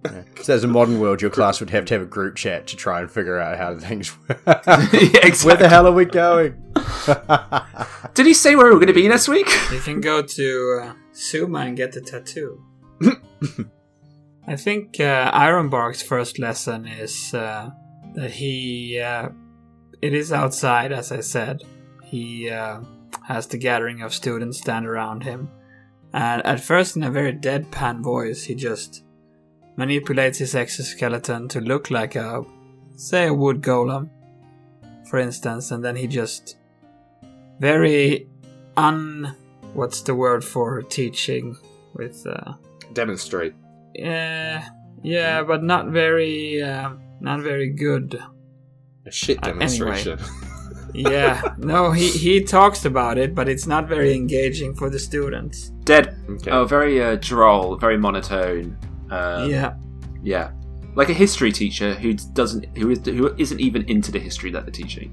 [0.37, 2.75] If as a modern world, your class would have to have a group chat to
[2.75, 4.41] try and figure out how things work.
[4.45, 6.61] yeah, Where the hell are we going?
[8.13, 9.49] Did he say where we're going to be next week?
[9.71, 12.61] You can go to uh, Suma and get the tattoo.
[14.47, 17.69] I think uh, Ironbark's first lesson is uh,
[18.13, 18.99] that he.
[18.99, 19.29] Uh,
[20.01, 21.63] it is outside, as I said.
[22.03, 22.81] He uh,
[23.23, 25.49] has the gathering of students stand around him.
[26.13, 29.03] And at first, in a very deadpan voice, he just
[29.77, 32.43] manipulates his exoskeleton to look like a,
[32.95, 34.09] say, a wood golem,
[35.09, 36.57] for instance, and then he just
[37.59, 38.27] very
[38.77, 39.35] un
[39.73, 41.55] what's the word for teaching
[41.93, 42.53] with uh
[42.93, 43.53] Demonstrate.
[43.93, 44.67] yeah
[45.03, 46.89] yeah but not very uh,
[47.21, 48.19] not very good
[49.05, 49.59] A shit Uh, anyway.
[50.03, 50.19] demonstration.
[50.93, 55.71] yeah no he he talks about it but it's not very engaging for the students
[55.85, 56.17] Dead.
[56.29, 56.51] okay.
[56.51, 58.75] Oh, very uh, droll, very monotone.
[59.09, 59.75] Um, yeah
[60.23, 60.51] yeah,
[60.95, 64.63] like a history teacher who doesn't, who is, who isn't even into the history that
[64.65, 65.09] they're teaching.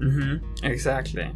[0.00, 1.30] mm-hmm exactly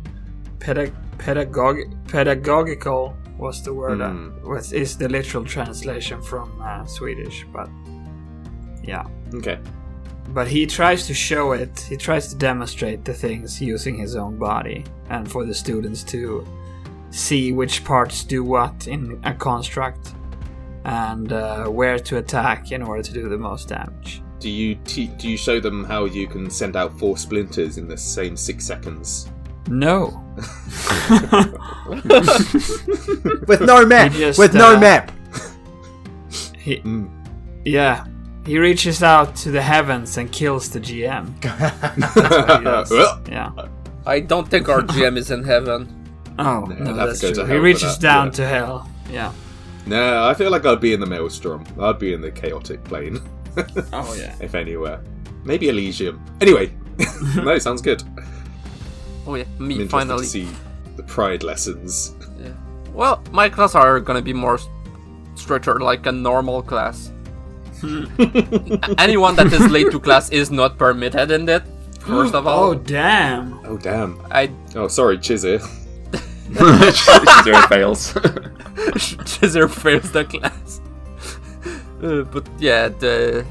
[0.60, 4.48] Pedag- pedagog- pedagogical was the word uh, Hmm.
[4.50, 7.68] was is the literal translation from uh, swedish but
[8.82, 9.58] yeah okay.
[10.34, 14.36] But he tries to show it, he tries to demonstrate the things using his own
[14.38, 16.44] body, and for the students to
[17.10, 20.12] see which parts do what in a construct,
[20.88, 24.22] and uh, where to attack in order to do the most damage.
[24.40, 27.88] Do you te- do you show them how you can send out four splinters in
[27.88, 29.28] the same six seconds?
[29.68, 30.24] No.
[33.46, 34.12] With no map.
[34.12, 35.12] Just, With no uh, map.
[36.58, 37.08] He, Mm.
[37.64, 38.06] yeah.
[38.46, 41.34] He reaches out to the heavens and kills the GM.
[42.90, 43.50] Well, Yeah.
[44.06, 45.94] I don't think our GM is in heaven.
[46.38, 47.52] Oh, Yeah, no, that's to go to true.
[47.54, 48.32] He reaches down yeah.
[48.32, 48.90] to hell.
[49.10, 49.32] Yeah.
[49.88, 51.64] No, I feel like I'd be in the maelstrom.
[51.80, 53.20] I'd be in the chaotic plane,
[53.92, 54.34] Oh, yeah.
[54.40, 55.00] if anywhere.
[55.44, 56.22] Maybe Elysium.
[56.40, 56.72] Anyway,
[57.36, 58.02] no, sounds good.
[59.26, 60.24] Oh yeah, I'm me interested finally.
[60.24, 60.48] to see
[60.96, 62.14] the pride lessons.
[62.40, 62.52] Yeah.
[62.92, 64.58] Well, my class are gonna be more
[65.34, 67.10] structured like a normal class.
[68.98, 71.62] Anyone that is late to class is not permitted in it.
[72.00, 72.70] First of all.
[72.70, 73.60] Oh, damn.
[73.64, 74.20] Oh damn.
[74.30, 75.60] I Oh, sorry, Chizzy.
[76.52, 78.12] Zero fails.
[79.24, 80.80] Chizzer fails the class.
[82.02, 83.44] Uh, but yeah, the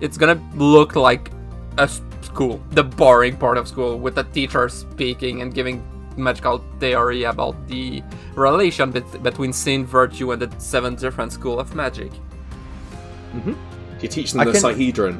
[0.00, 1.30] it's gonna look like
[1.78, 1.88] a
[2.22, 5.82] school, the boring part of school, with the teacher speaking and giving
[6.16, 8.02] magical theory about the
[8.36, 12.12] relation bet- between sin, virtue, and the seven different school of magic.
[14.00, 15.18] You teach them I the can- Sihedron.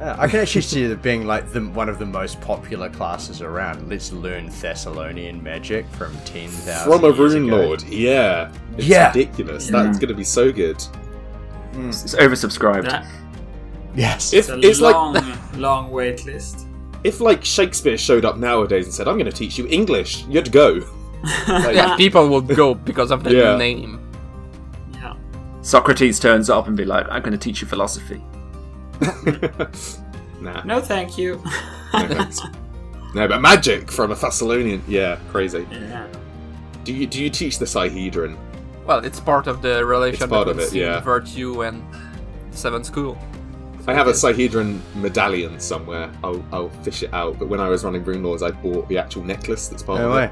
[0.00, 3.88] I can actually see it being like the, one of the most popular classes around.
[3.88, 7.56] Let's learn Thassilonian magic from 10,000 From a years rune ago.
[7.56, 7.82] lord.
[7.84, 8.52] Yeah.
[8.76, 9.08] It's Yeah.
[9.08, 9.68] ridiculous.
[9.68, 10.80] That's going to be so good.
[11.72, 11.88] Hmm.
[11.90, 12.90] it's oversubscribed.
[12.90, 13.06] That,
[13.94, 14.34] Yes.
[14.34, 15.16] If it's a it's like long,
[15.56, 16.66] long wait list.
[17.02, 20.52] if like Shakespeare showed up nowadays and said, "I'm going to teach you English," you'd
[20.52, 20.82] go.
[21.48, 23.56] Like, Yeah, people will go because of the Yeah.
[23.56, 23.98] name.
[24.92, 25.14] Yeah.
[25.62, 28.22] Socrates turns up and be like, "I'm going to teach you philosophy."
[30.40, 30.62] nah.
[30.64, 31.42] No, thank you.
[31.92, 32.40] no thanks.
[33.14, 34.82] No, but magic from a Thassilonian.
[34.86, 35.66] Yeah, crazy.
[35.70, 36.06] yeah.
[36.84, 38.36] Do you do you teach the Sihedron?
[38.86, 41.00] Well, it's part of the relation part between of it, yeah.
[41.00, 41.82] virtue, and
[42.52, 43.18] seventh school.
[43.88, 46.10] I have a Sihedron medallion somewhere.
[46.24, 47.38] I'll, I'll fish it out.
[47.38, 50.14] But when I was running Runelords, I bought the actual necklace that's part No of
[50.16, 50.24] way.
[50.24, 50.30] it,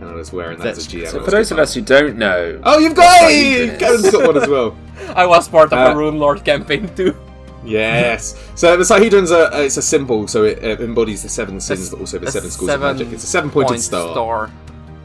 [0.00, 1.08] and I was wearing that That's- as a GM.
[1.08, 3.70] So for those of us who don't know, oh, you've got Sihedron it!
[3.70, 4.76] is- Garen's got one as well.
[5.16, 7.16] I was part of Uh, a Rune Lord campaign too.
[7.64, 8.34] Yes.
[8.54, 12.18] So the Sihedron's a it's a symbol, so it embodies the seven sins, but also
[12.18, 13.12] the seven schools seven of magic.
[13.12, 14.12] It's a seven-pointed Point star.
[14.12, 14.50] star.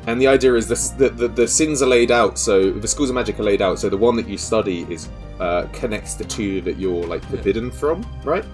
[0.08, 2.38] And the idea is this, the, the the sins are laid out.
[2.38, 3.80] So the schools of magic are laid out.
[3.80, 7.72] So the one that you study is uh, connects the two that you're like forbidden
[7.72, 8.46] from, right?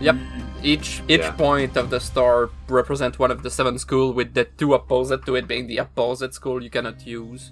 [0.00, 0.16] Yep.
[0.62, 1.32] Each each Yeah.
[1.32, 5.34] point of the star represent one of the seven school, with the two opposite to
[5.34, 7.50] it being the opposite school you cannot use.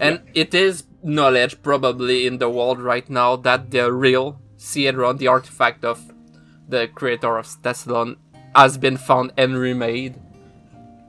[0.00, 5.28] And it is knowledge probably in the world right now that the real Sihedron, the
[5.28, 6.00] artifact of
[6.68, 8.16] the creator of Thassilon,
[8.54, 10.16] has been found and remade.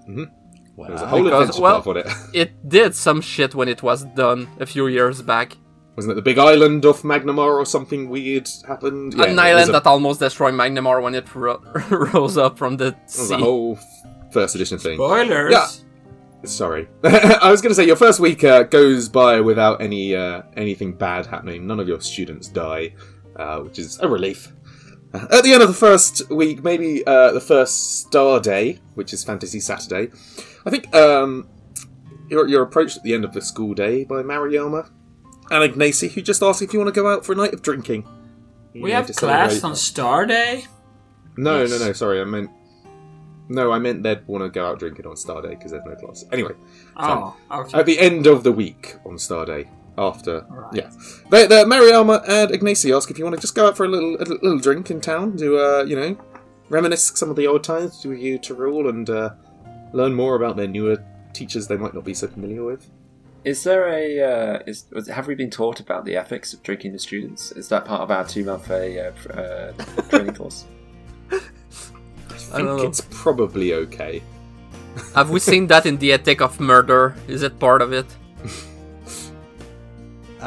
[0.08, 2.08] There's a whole Because, well- path it.
[2.34, 5.58] It did some shit when it was done a few years back.
[5.96, 9.16] Wasn't it the big island of Magnimar or something weird happened?
[9.16, 11.60] Yeah, An there's island a, that almost destroyed Magnimar when it ro-
[12.14, 13.34] rose up from the sea.
[13.34, 13.80] a whole
[14.32, 14.98] first edition thing.
[14.98, 15.52] Spoilers.
[15.52, 15.68] Yeah.
[16.44, 20.44] Sorry, I was going to say your first week uh, goes by without any uh,
[20.56, 21.66] anything bad happening.
[21.66, 22.94] None of your students die,
[23.38, 24.52] uh, which is a relief.
[25.14, 29.14] Uh, at the end of the first week, maybe uh, the first star day, which
[29.14, 30.12] is Fantasy Saturday,
[30.66, 31.48] I think um,
[32.30, 34.90] you're, you're approached at the end of the school day by Mariama
[35.50, 37.62] and Ignacy, who just asked if you want to go out for a night of
[37.62, 38.06] drinking.
[38.74, 40.66] We You have know, to class celebrate- on Star Day.
[41.38, 41.70] No, Yes.
[41.80, 41.94] no, no.
[41.94, 42.50] Sorry, I meant.
[43.50, 45.96] No, I meant they'd want to go out drinking on Star Day because there's no
[45.96, 46.26] class.
[46.34, 46.52] Anyway,
[46.98, 47.80] Oh, okay.
[47.80, 50.74] at the end of the week on Star Day, after Right.
[50.74, 50.90] yeah,
[51.32, 53.90] they, they, Mariama and Ignacy ask if you want to just go out for a
[53.90, 56.18] little a little drink in town to uh, you know
[56.70, 59.32] reminisce some of the old times, do you to rule and uh,
[59.94, 60.98] learn more about their newer
[61.34, 62.90] teachers they might not be so familiar with.
[63.46, 66.92] Is there a uh, is was- have we been taught about the ethics of drinking
[66.94, 67.52] the students?
[67.54, 69.72] Is that part of our two month uh, pr- uh,
[70.10, 70.66] training course?
[71.32, 71.38] I
[72.58, 72.78] think know.
[72.84, 74.22] it's probably okay.
[75.16, 77.16] Have we seen that in the ethic of murder?
[77.28, 78.06] Is it part of it?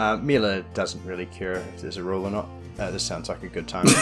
[0.00, 2.48] Uh, Mila doesn't really care if there's a rule or not.
[2.78, 3.86] Uh, this sounds like a good time.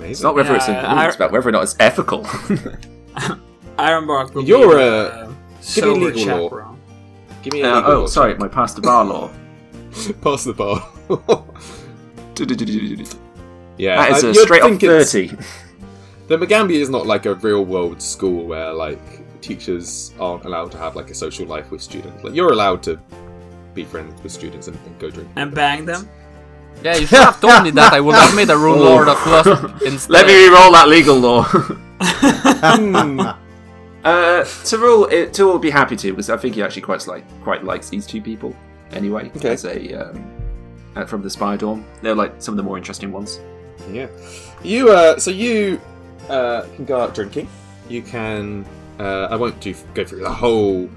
[0.00, 2.22] It's not whether it's in Yeah, the I- it's about whether or not it's ethical.
[3.78, 6.50] Ironbark will You're, be uh, uh, give me sober legal lore.
[6.50, 6.78] chaperone.
[7.42, 9.30] Give me a Uh, legal oh, lore sorry, my past the bar lore.
[10.22, 10.78] pass the bar.
[13.76, 15.36] yeah, That is I- a you'd straight off think it's- thirty.
[16.28, 19.00] The Magaambya is not like a real world school where like
[19.40, 22.22] teachers aren't allowed to have like a social life with students.
[22.22, 23.00] Like you're allowed to
[23.82, 25.28] be friends with students and, and go drink.
[25.36, 26.08] And bang them.
[26.82, 27.92] Yeah, you should have told me that.
[27.92, 30.12] I would have made a rune lord of lust instead.
[30.12, 31.46] Let me re-roll that legal lore.
[34.04, 37.24] Uh, Teh'Rull, it, Teh'Rull would be happy to because I think he actually quite like
[37.42, 38.54] quite likes these two people
[38.92, 39.50] anyway Okay.
[39.50, 40.24] as a um,
[40.94, 41.84] uh, from the spy Dorm.
[42.00, 43.40] They're like some of the more interesting ones.
[43.90, 44.06] Yeah.
[44.62, 45.80] You uh so you
[46.28, 47.48] uh can go out drinking.
[47.88, 48.64] You can
[49.00, 50.88] uh I won't do go through the whole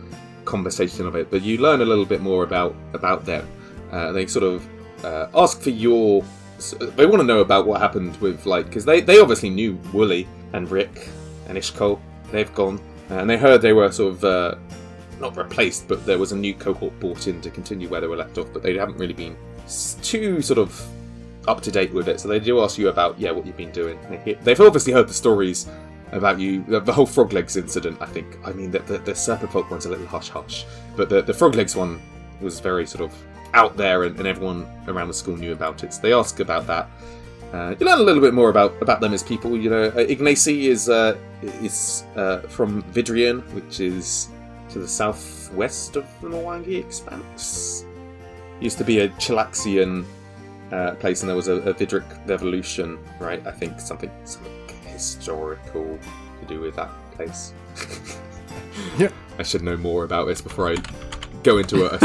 [0.46, 3.48] conversation of it, but you learn a little bit more about about them.
[3.92, 4.68] Uh, they sort of
[5.06, 6.24] uh, ask for your
[6.80, 10.28] they want to know about what happened with like because they they obviously knew Wooly
[10.54, 11.10] and Rick
[11.48, 12.00] and Ishkol.
[12.32, 14.56] They've gone and they heard they were sort of uh,
[15.20, 18.16] not replaced, but there was a new cohort brought in to continue where they were
[18.16, 18.48] left off.
[18.54, 19.36] But they haven't really been
[20.02, 20.88] too sort of
[21.48, 22.20] up to date with it.
[22.20, 24.00] So they do ask you about yeah what you've been doing.
[24.10, 25.68] They They've obviously heard the stories
[26.12, 27.97] about you, the, whole frog legs incident.
[28.02, 28.38] I think.
[28.45, 31.34] I mean the the, the serpent folk one's a little hush hush, but the the
[31.34, 32.02] frog legs one
[32.41, 33.15] was very sort of
[33.54, 35.93] out there, and, and everyone around the school knew about it.
[35.93, 36.89] So they ask about that.
[37.54, 39.58] Uh, you learn a little bit more about, about them as people.
[39.58, 44.30] You know, uh, Ignacy is uh, is uh, from Vidrian, which is
[44.69, 47.86] to the southwest of the Mwangi Expanse.
[48.62, 50.06] Used to be a Chelaxian
[50.71, 53.45] uh, place, and there was a, a Vidric revolution, right?
[53.45, 54.61] I think something something
[55.02, 55.98] historical
[56.40, 57.54] to do with that place.
[58.98, 59.10] Yeah.
[59.40, 60.76] I should know more about this before I
[61.44, 62.00] go into a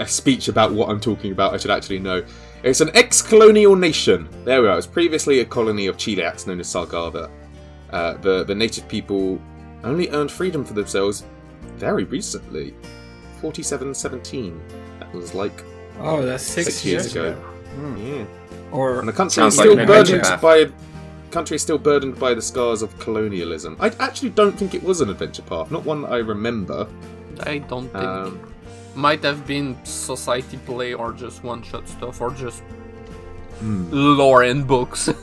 [0.00, 1.54] a speech about what I'm talking about.
[1.54, 2.24] I should actually know.
[2.62, 4.28] It's an ex-colonial nation.
[4.44, 4.72] There we are.
[4.72, 7.30] It was previously a colony of Cheliax known as Sargava.
[7.90, 9.40] Uh, the the native people
[9.84, 11.24] only earned freedom for themselves
[11.76, 12.74] very recently,
[13.40, 14.60] 4717.
[15.00, 15.64] That was like
[15.98, 17.36] Oh, that's six, six, years, ago.
[17.96, 18.24] Yeah.
[18.70, 20.70] Or And the country Sounds is like still an burdened by
[21.32, 23.76] country is still burdened by the scars of colonialism.
[23.80, 26.86] I actually don't think it was an adventure path, not one I remember.
[27.40, 28.04] I don't think.
[28.04, 28.40] Um,
[28.94, 32.62] Might have been society play or just one shot stuff or just
[33.58, 33.88] Hmm.
[33.90, 35.08] lore in books.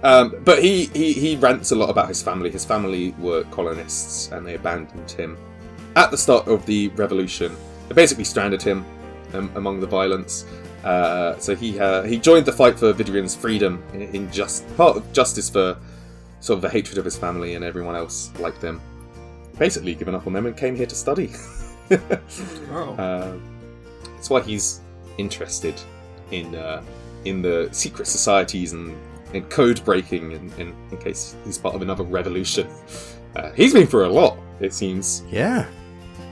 [0.00, 2.50] Um, but he, he, he rants a lot about his family.
[2.52, 5.36] His family were colonists and they abandoned him
[5.96, 7.56] at the start of the revolution.
[7.88, 8.84] They basically stranded him
[9.34, 10.44] um, among the violence.
[10.84, 14.96] Uh, so he uh, he joined the fight for Vidrian's freedom in, in just part
[14.96, 15.76] of justice for
[16.40, 18.80] sort of the hatred of his family and everyone else like them.
[19.58, 21.32] Basically, given up on them and came here to study.
[22.72, 23.36] oh, Uh,
[24.14, 24.80] that's why he's
[25.18, 25.74] interested
[26.30, 26.82] in uh,
[27.24, 28.96] in the secret societies and,
[29.34, 32.68] and code breaking, in, in, in case he's part of another revolution.
[33.36, 35.66] Uh, he's been through a lot, it seems, Yeah.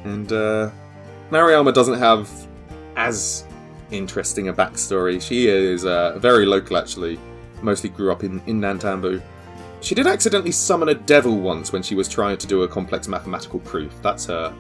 [0.05, 0.71] and uh,
[1.31, 2.29] Mariama doesn't have
[2.97, 3.45] as
[3.91, 5.21] interesting a backstory.
[5.21, 7.19] She is uh, very local, actually.
[7.63, 9.23] Mostly grew up in, in Nantambu.
[9.81, 13.09] She did accidentally summon a devil once when she was trying to do a complex
[13.09, 13.93] mathematical proof.
[14.03, 14.53] That's her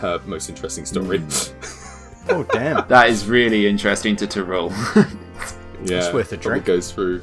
[0.00, 1.22] her most interesting story.
[2.28, 2.86] Oh, damn.
[2.86, 4.70] That is really interesting to, to roll.
[5.84, 6.64] Yeah, It's worth a probably drink.
[6.66, 7.22] goes through.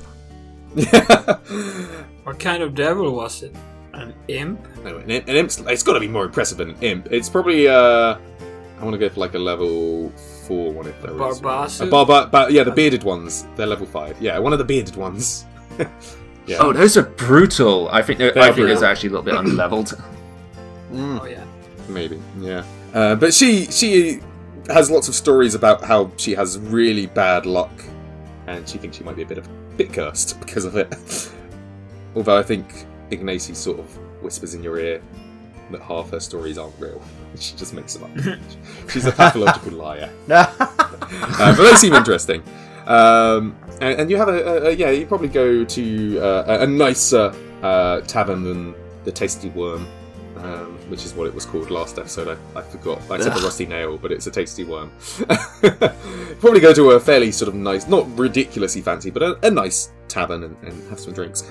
[2.24, 3.56] what kind of devil was it?
[3.94, 4.60] An imp?
[4.84, 7.08] No, an, imp- an imp's, it's got to be more impressive than an imp.
[7.12, 10.12] It's probably uh, I want to go for like a level
[10.50, 11.40] four one if there is.
[11.40, 11.88] Barbazu?
[11.88, 13.46] A barba, but yeah, the bearded ones.
[13.56, 14.20] They're level five.
[14.22, 15.46] Yeah, one of the bearded ones.
[16.48, 16.58] yeah.
[16.60, 17.88] oh, those are brutal.
[17.90, 18.84] I think they're, They I are think those brutal.
[18.84, 19.94] are actually a little bit unleveled.
[20.92, 21.46] Oh yeah.
[21.88, 22.20] maybe.
[22.40, 22.64] Yeah.
[22.96, 24.22] Uh, but she she
[24.70, 27.72] has lots of stories about how she has really bad luck,
[28.48, 31.32] and she thinks she might be a bit of a bit cursed because of it.
[32.16, 33.86] Although I think Ignacy sort of
[34.24, 35.00] whispers in your ear
[35.70, 37.00] that half her stories aren't real.
[37.40, 38.90] She just makes them up.
[38.90, 40.12] She's a pathological liar.
[40.30, 42.44] uh, but they seem interesting.
[42.86, 46.64] Um, and, and you have a, a, a yeah, you probably go to uh, a,
[46.64, 49.88] a nicer uh, tavern than the Tasty Worm,
[50.38, 52.38] um, which is what it was called last episode.
[52.56, 53.00] I, I forgot.
[53.10, 54.92] I said the Rusty Nail, but it's a Tasty Worm.
[56.40, 60.44] probably go to a fairly sort of nice, not ridiculously fancy, but a, nice tavern
[60.44, 61.50] and, and have some drinks.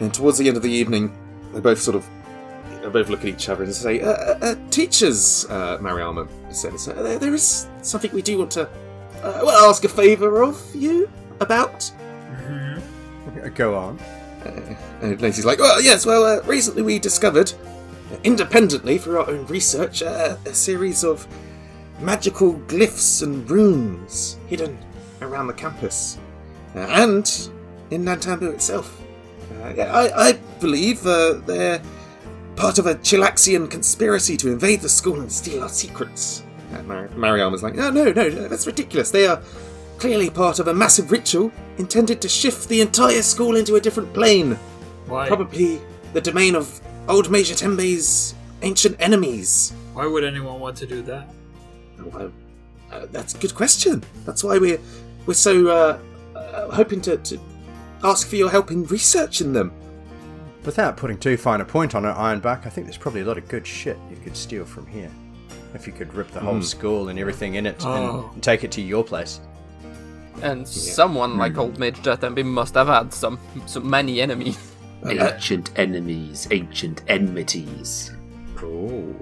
[0.00, 1.12] And towards the end of the evening,
[1.52, 2.08] they both sort of
[2.88, 6.88] they both look at each other and say, uh, uh, uh, "Teachers," uh, Mariama says,
[6.88, 8.62] uh, there- "There is something we do want to
[9.22, 11.08] uh, well, ask a favour of you
[11.40, 11.84] about."
[12.36, 12.78] hmm
[13.54, 13.98] Go on.
[14.44, 16.06] Uh, and Lacey's like, "Well, yes.
[16.06, 17.52] Well, uh, recently we discovered,
[18.24, 21.26] independently through our own research, uh, a series of
[22.00, 24.78] magical glyphs and runes hidden
[25.20, 26.18] around the campus,
[26.76, 27.50] uh, and
[27.90, 29.00] in Nantambu itself.
[29.62, 31.80] Uh, yeah, I, I believe uh, they're
[32.58, 36.42] part of a Chelaxian conspiracy to invade the school and steal our secrets."
[36.86, 39.10] Mar- Mariama's like, "No, no, no, no, that's ridiculous.
[39.10, 39.40] They are."
[39.98, 44.12] Clearly part of a massive ritual intended to shift the entire school into a different
[44.14, 44.56] plane.
[45.06, 45.26] Why?
[45.26, 45.80] Probably
[46.12, 49.72] the domain of old Mage Jatembe's ancient enemies.
[49.94, 51.26] Why would anyone want to do that?
[52.14, 52.28] Uh,
[52.92, 54.04] uh, that's a good question.
[54.24, 54.78] That's why we're
[55.26, 55.98] we're so uh,
[56.36, 57.40] uh, hoping to, to
[58.04, 59.72] ask for your help in researching them.
[60.68, 63.38] Without putting too fine a point on it, Ironbark, I think there's probably a lot
[63.38, 65.10] of good shit you could steal from here.
[65.72, 66.60] If you could rip the whole Hmm.
[66.60, 68.28] school and everything in it Oh.
[68.34, 69.40] and take it to your place.
[70.42, 74.58] And someone like old Mage Jatembe must have had some so many enemies.
[75.06, 78.12] Ancient enemies, ancient enmities.
[78.62, 79.14] Oh,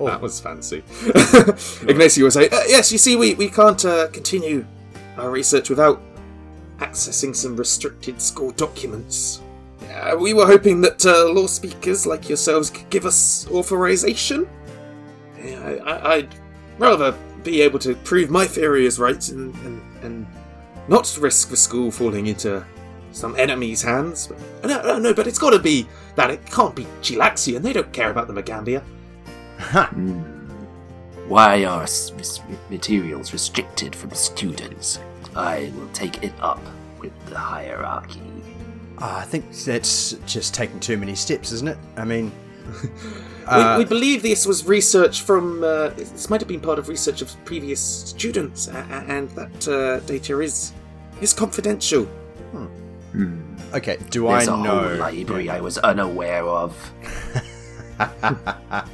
[0.00, 0.82] that was fancy.
[1.88, 4.64] Ignacio will say, uh, "Yes, you see, we we can't uh, continue
[5.16, 6.00] our research without
[6.80, 9.42] accessing some restricted school documents.
[9.96, 14.46] Uh, we were hoping that uh, lore speakers like yourselves could give us authorization.
[15.42, 16.34] I, I'd
[16.78, 20.26] rather be able to prove my theory is right and, and, and
[20.88, 22.64] not risk the school falling into
[23.12, 24.26] some enemy's hands.
[24.26, 26.30] But, no, no, no, but it's got to be that.
[26.30, 27.62] It can't be Chelaxian.
[27.62, 28.82] They don't care about the Magaambya.
[31.26, 31.86] Why are
[32.68, 35.00] materials restricted from students?
[35.34, 36.60] I will take it up
[36.98, 38.35] with the hierarchy.
[38.98, 41.78] Ah, I think that's just taking too many steps, isn't it?
[41.96, 42.32] I mean,
[42.82, 42.88] we,
[43.46, 45.62] uh, we believe this was research from.
[45.62, 49.68] Uh, this might have been part of research of previous students, a- a- and that
[49.68, 50.72] uh, data is
[51.20, 52.04] is confidential.
[53.12, 53.44] Hmm.
[53.72, 53.96] okay.
[54.10, 54.88] Do There's I a know?
[54.88, 56.76] whole library I was unaware of.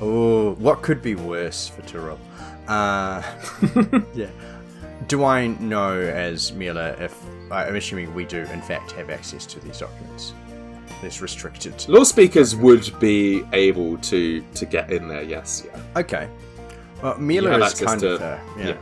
[0.00, 2.18] oh, what could be worse for Teh'Rull?
[2.68, 3.22] Uh,
[4.14, 4.30] yeah.
[5.08, 7.14] Do I know, as Mila, if
[7.50, 10.32] I'm assuming we do, in fact, have access to these documents?
[11.02, 11.86] This restricted.
[11.88, 15.22] Lore speakers would be able to to get in there.
[15.22, 16.00] Yes, yeah.
[16.00, 16.28] Okay.
[17.02, 18.66] Well, Mila is kind to- of a, yeah.
[18.66, 18.76] yeah.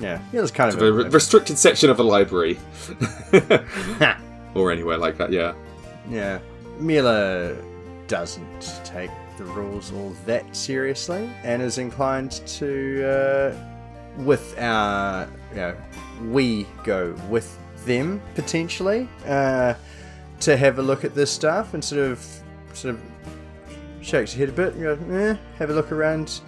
[0.00, 0.20] yeah.
[0.32, 2.58] Mila's kind of a, re- restricted section of a library,
[4.54, 5.30] or anywhere like that.
[5.30, 5.54] Yeah.
[6.08, 6.38] Yeah.
[6.80, 7.56] Mila
[8.06, 15.56] doesn't take the rules all that seriously and is inclined to, uh, with our, you
[15.56, 15.76] know,
[16.30, 19.74] we go with them potentially uh,
[20.40, 23.00] to have a look at this stuff and sort of, sort of
[24.00, 26.40] shakes her head a bit and goes, eh, have a look around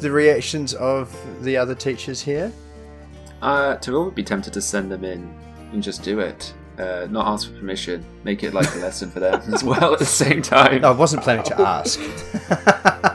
[0.00, 2.52] the reactions of the other teachers here.
[3.42, 5.32] Uh, Teh'Rull would be tempted to send them in
[5.72, 6.52] and just do it.
[6.78, 8.04] Uh, not ask for permission.
[8.24, 10.84] Make it like a lesson for them as well at the same time.
[10.84, 12.00] I wasn't planning to ask.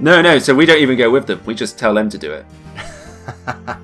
[0.00, 1.42] No, no, so we don't even go with them.
[1.44, 2.46] We just tell them to do it.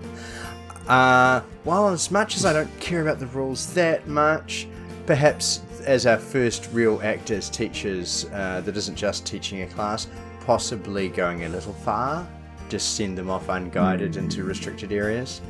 [0.89, 4.68] Uh, well, as much as I don't care about the rules that much,
[5.07, 10.07] perhaps as our first real act as teachers uh, that isn't just teaching a class,
[10.45, 12.26] possibly going a little far,
[12.68, 15.41] just send them off unguided into restricted areas.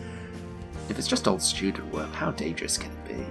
[0.89, 3.26] If it's just old student work, how dangerous can it be?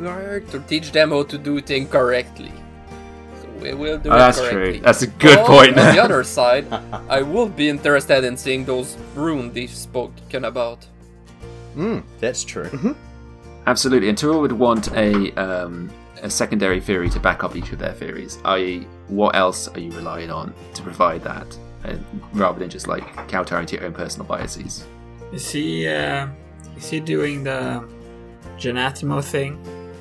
[0.00, 2.52] We are to teach them how to do things correctly.
[3.40, 4.72] So we will do Oh, it that's correctly.
[4.72, 4.80] true.
[4.80, 5.78] That's a good But point.
[5.78, 6.66] on the other side,
[7.08, 10.86] I would be interested in seeing those runes they spoken about.
[11.74, 12.94] Hmm, that's true.
[13.66, 15.90] Absolutely, and Teh'Rull would want a um,
[16.22, 18.38] a secondary theory to back up each of their theories.
[18.44, 21.96] I.e., what else are you relying on to provide that, uh,
[22.32, 24.86] rather than just like kowtowing to your own personal biases?
[25.32, 26.28] Is he uh,
[26.76, 27.86] is he doing the
[28.58, 29.58] Genatimo thing?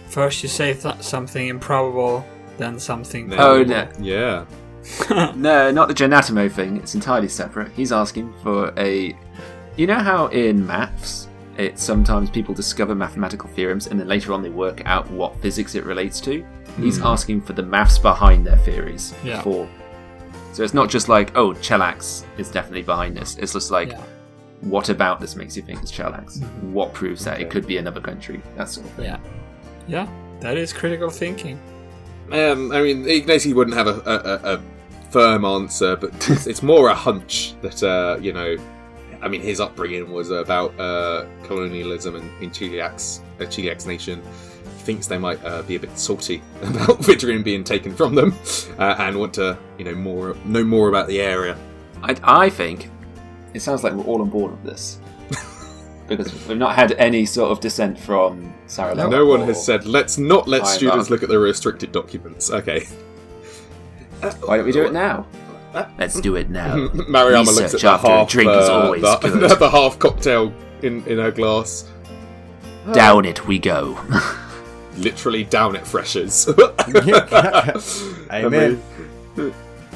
[0.10, 2.24] First you say th- something improbable,
[2.58, 3.34] then something.
[3.34, 3.90] Oh, no.
[4.00, 4.46] Yeah.
[5.36, 6.78] No, not the Genatimo thing.
[6.78, 7.72] It's entirely separate.
[7.72, 9.18] He's asking for a.
[9.78, 11.28] You know how in maths,
[11.58, 15.76] it sometimes people discover mathematical theorems and then later on they work out what physics
[15.76, 16.46] it relates to.
[16.78, 19.14] He's asking for the maths behind their theories.
[19.24, 19.42] Yeah.
[19.42, 19.68] For
[20.54, 23.38] so it's not just like oh Cheliax is definitely behind this.
[23.38, 24.02] It's just like Yeah.
[24.62, 26.42] what about this makes you think it's Cheliax?
[26.72, 28.42] What proves that it could be another country?
[28.58, 29.06] That sort of thing.
[29.06, 29.20] Yeah,
[29.88, 30.08] yeah,
[30.40, 31.60] that is critical thinking.
[32.32, 34.62] Um, I mean, Ignacy wouldn't have a, a, a, a
[35.12, 38.56] firm answer, but it's, it's more a hunch that, uh, you know,
[39.24, 44.22] I mean, his upbringing was about uh, colonialism in, in Cheliax, uh, Cheliax nation.
[44.22, 48.36] He thinks they might uh, be a bit salty about Vidrian being taken from them
[48.78, 51.58] uh, and want to, you know, more know more about the area.
[52.04, 52.90] I, I think
[53.54, 55.00] it sounds like we're all on board with this.
[56.08, 59.86] because we've not had any sort of dissent from Sarah No, Love one has said,
[59.86, 62.52] let's not let I'm students look at the restricted documents.
[62.52, 62.86] Okay.
[64.42, 65.26] Why don't we do it now?
[65.98, 66.76] Let's do it now.
[66.88, 69.60] Mariama looks at Research the after a half, drink is uh, always the, good.
[69.60, 71.90] the half cocktail in, in her glass.
[72.94, 73.98] Down it we go.
[74.98, 76.48] literally down it, Freshers.
[78.32, 78.82] Amen.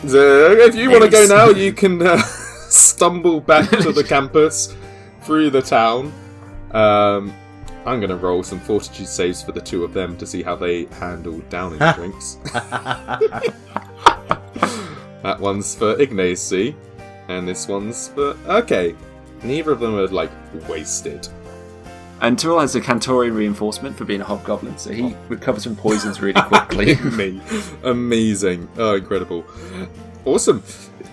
[0.06, 4.76] So, if you want to go now, you can uh, stumble back to the campus
[5.22, 6.14] through the town.
[6.72, 7.34] Um,
[7.86, 10.56] I'm going to roll some fortitude saves for the two of them to see how
[10.56, 12.38] they handle downing drinks.
[15.24, 16.76] That one's for Ignacy,
[17.28, 18.38] and this one's for.
[18.48, 18.96] Okay.
[19.44, 20.32] Neither of them are, like,
[20.68, 21.28] wasted.
[22.22, 26.20] and Teh'Rull has a Cantorian reinforcement for being a hobgoblin, so he recovers from poisons
[26.22, 26.96] really quickly.
[27.12, 27.40] Me.
[27.84, 28.68] Amazing.
[28.78, 29.46] Oh, incredible.
[30.26, 30.64] Awesome.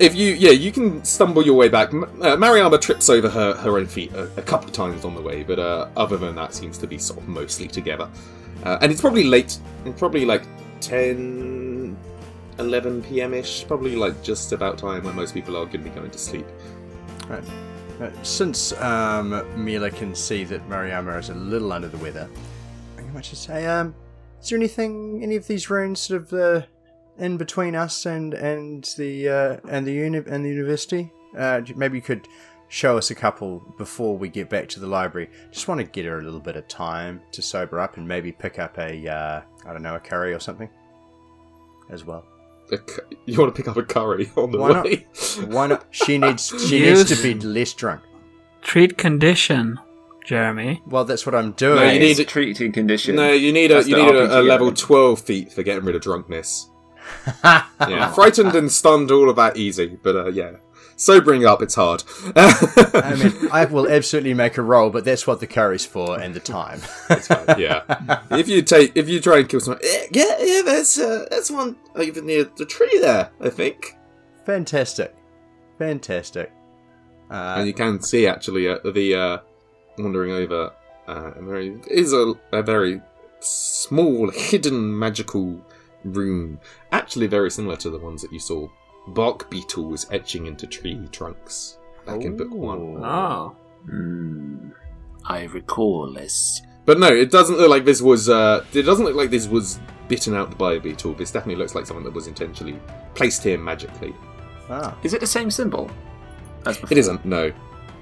[0.00, 1.92] If you, yeah, you can stumble your way back.
[1.92, 5.14] M- Uh, Mariama trips over her, her own feet a, a couple of times on
[5.14, 8.08] the way, but uh, other than that, seems to be sort of mostly together.
[8.64, 9.58] Uh, and it's probably late,
[9.98, 10.42] probably like
[10.80, 11.63] 10,
[12.58, 13.34] 11 p.m.
[13.34, 16.18] ish, probably like just about time when most people are going to be going to
[16.18, 16.46] sleep.
[17.28, 17.44] Right.
[18.00, 22.28] Uh, since um, Mila can see that Mariama is a little under the weather,
[22.98, 23.94] I'm going to say, um,
[24.40, 26.66] is there anything, any of these runes sort of uh,
[27.18, 31.12] in between us and and the uh, and the uni- and the university?
[31.36, 32.26] Uh, maybe you could
[32.68, 35.30] show us a couple before we get back to the library.
[35.52, 38.32] Just want to get her a little bit of time to sober up and maybe
[38.32, 40.68] pick up a uh, I don't know a curry or something
[41.90, 42.24] as well.
[42.72, 44.84] A cu- You want to pick up a curry on the Why not?
[44.84, 45.06] way?
[45.46, 45.84] Why not?
[45.90, 48.00] She needs she needs to be less drunk.
[48.62, 49.78] Treat condition,
[50.24, 50.82] Jeremy.
[50.86, 51.76] Well, that's what I'm doing.
[51.76, 53.16] No, you need a treating condition.
[53.16, 54.78] No, you need a That's you the need RPG a, a level element.
[54.78, 56.70] twelve feat for getting rid of drunkenness.
[57.44, 60.52] Yeah, frightened and stunned, all of that easy, but uh, yeah,
[60.96, 62.04] sobering up, it's hard.
[62.36, 66.34] I mean, I will absolutely make a roll, but that's what the curry's for and
[66.34, 66.80] the time.
[67.58, 67.82] yeah,
[68.30, 71.50] if you take if you try and kill someone, eh, yeah, yeah, there's uh, there's
[71.50, 73.96] one over near the tree there, I think,
[74.44, 75.14] Fantastic.
[75.78, 76.52] Fantastic.
[77.30, 79.38] Uh, and you can see actually uh, the uh,
[79.98, 80.72] wandering over.
[81.06, 83.00] Uh, a very is a, a very
[83.40, 85.60] small hidden magical
[86.04, 86.58] room,
[86.92, 88.68] actually very similar to the ones that you saw.
[89.08, 93.02] Bark beetle was etching into tree trunks back in book one.
[93.04, 93.54] Oh.
[93.86, 94.70] Hmm.
[95.26, 96.62] I recall this.
[96.86, 98.28] But no, it doesn't look like this was.
[98.28, 99.78] Uh, it doesn't look like this was
[100.08, 101.14] bitten out by a beetle.
[101.14, 102.78] This definitely looks like something that was intentionally
[103.14, 104.14] placed here magically.
[104.68, 104.96] ah.
[105.02, 105.90] Is it the same symbol
[106.66, 106.92] as before?
[106.96, 107.24] It isn't.
[107.24, 107.52] No.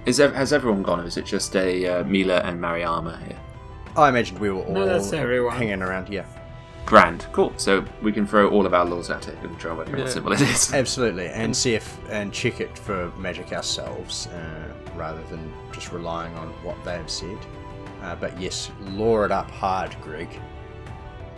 [0.04, 3.38] Is ev- has everyone gone, or is it just a uh, Mila and Mariama here?
[3.96, 5.56] I imagined we were all No, that's everyone.
[5.56, 6.26] hanging around here.
[6.86, 7.52] Grand, cool.
[7.56, 9.96] So we can throw all of our lores at it and try and work out
[9.96, 10.04] Yeah.
[10.04, 10.72] what symbol it is.
[10.74, 16.34] Absolutely, and see if and check it for magic ourselves uh, rather than just relying
[16.36, 17.38] on what they have said.
[18.02, 20.28] Uh, but yes, lure it up hard, Greg.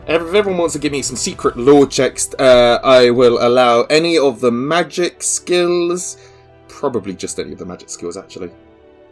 [0.07, 4.18] If everyone wants to give me some secret lore checks, uh, I will allow any
[4.18, 6.16] of the magic skills.
[6.68, 8.51] Probably just any of the magic skills, actually.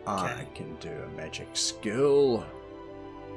[0.06, 2.44] I can do a magic skill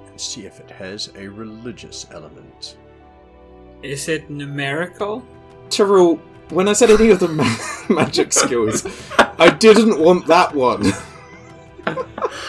[0.08, 2.78] and see if it has a religious element.
[3.86, 5.22] Is it numerical?
[5.70, 6.20] Teh'Rull,
[6.50, 7.58] when I said any of the ma-
[7.90, 8.86] magic skills,
[9.38, 10.86] I didn't want that one.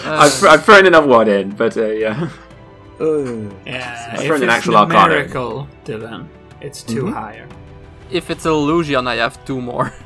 [0.05, 2.31] I've, I've thrown another one in, but uh, yeah.
[3.01, 3.53] Ugh.
[3.67, 5.09] Yeah, It's if for an it's actual arcana.
[5.09, 6.29] numerical, Dylan,
[6.63, 7.13] it's 2 Mhm.
[7.13, 7.47] higher.
[8.11, 9.93] If it's illusion, I have two more.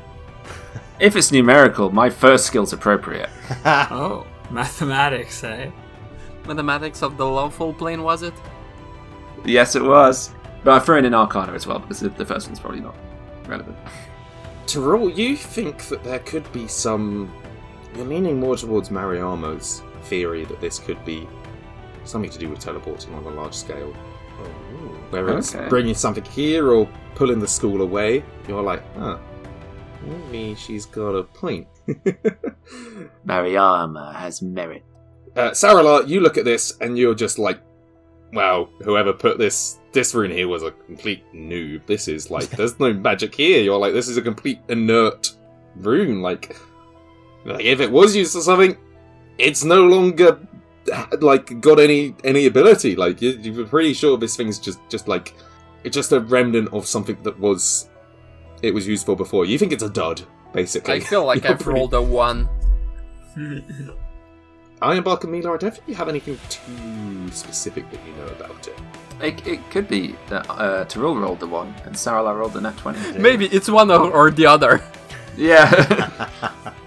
[1.00, 3.30] If it's numerical, my first skill's appropriate.
[3.64, 5.70] Oh, mathematics, eh?
[6.46, 8.34] Mathematics of the lawful plane, was it?
[9.46, 10.30] Yes, it was.
[10.64, 12.94] But I've thrown in Arcana as well, because the the first one's probably not
[13.46, 13.76] relevant.
[14.66, 17.32] Teh'Rull, you think that there could be some.
[17.96, 21.26] You're leaning more towards Mariama's theory that this could be
[22.04, 23.92] something to do with teleporting on a large scale.
[25.10, 25.68] Whether it's Okay.
[25.68, 29.18] bringing something here or pulling the school away, you're like, huh,
[30.30, 31.66] maybe she's got a point.
[33.26, 34.84] Mariama has merit.
[35.36, 37.60] uh, Saralar, you look at this and you're just like,
[38.32, 41.86] wow, whoever put this this rune here was a complete noob.
[41.86, 43.62] This is like, there's no magic here.
[43.62, 45.32] You're like, this is a complete inert
[45.76, 46.22] rune.
[46.22, 46.56] Like,
[47.44, 48.76] like if it was used for something,
[49.38, 50.38] it's no longer
[51.20, 52.96] like got any any ability.
[52.96, 55.34] Like you, you're pretty sure this thing's just just like
[55.84, 57.88] it's just a remnant of something that was
[58.62, 59.44] it was used for before.
[59.46, 60.22] You think it's a dud,
[60.52, 60.94] basically.
[60.94, 62.48] I feel like You're I've pretty- rolled a one.
[64.82, 68.66] Ironbark and Mila, I don't think you have anything too specific that you know about
[68.66, 68.78] it.
[69.22, 72.76] It, it could be that uh, Teh'Rull rolled the one and Saralar rolled the nat
[72.78, 73.18] 20.
[73.18, 74.82] Maybe it's one or, or the other.
[75.36, 76.28] Yeah.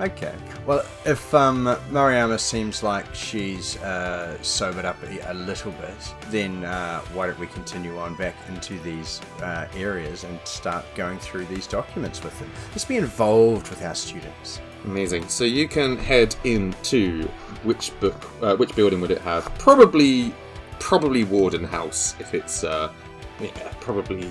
[0.00, 0.32] Okay.
[0.64, 6.64] Well, if um, Mariama seems like she's uh, sobered up a, a little bit, then
[6.64, 11.46] uh, why don't we continue on back into these uh, areas and start going through
[11.46, 12.48] these documents with them?
[12.70, 14.60] Let's be involved with our students.
[14.84, 15.28] Amazing.
[15.28, 17.22] So you can head into
[17.64, 19.44] which book, uh, which building would it have?
[19.58, 20.32] Probably,
[20.78, 22.92] probably Warden House if it's, uh,
[23.40, 23.50] yeah,
[23.80, 24.30] probably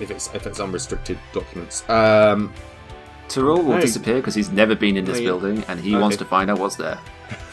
[0.00, 1.88] if it's if it's unrestricted documents.
[1.88, 2.52] Um,
[3.28, 3.80] Teh'Rull will Hey.
[3.82, 5.24] disappear because he's never been in this Hey.
[5.24, 6.00] building and he Okay.
[6.02, 6.98] wants to find out what's there.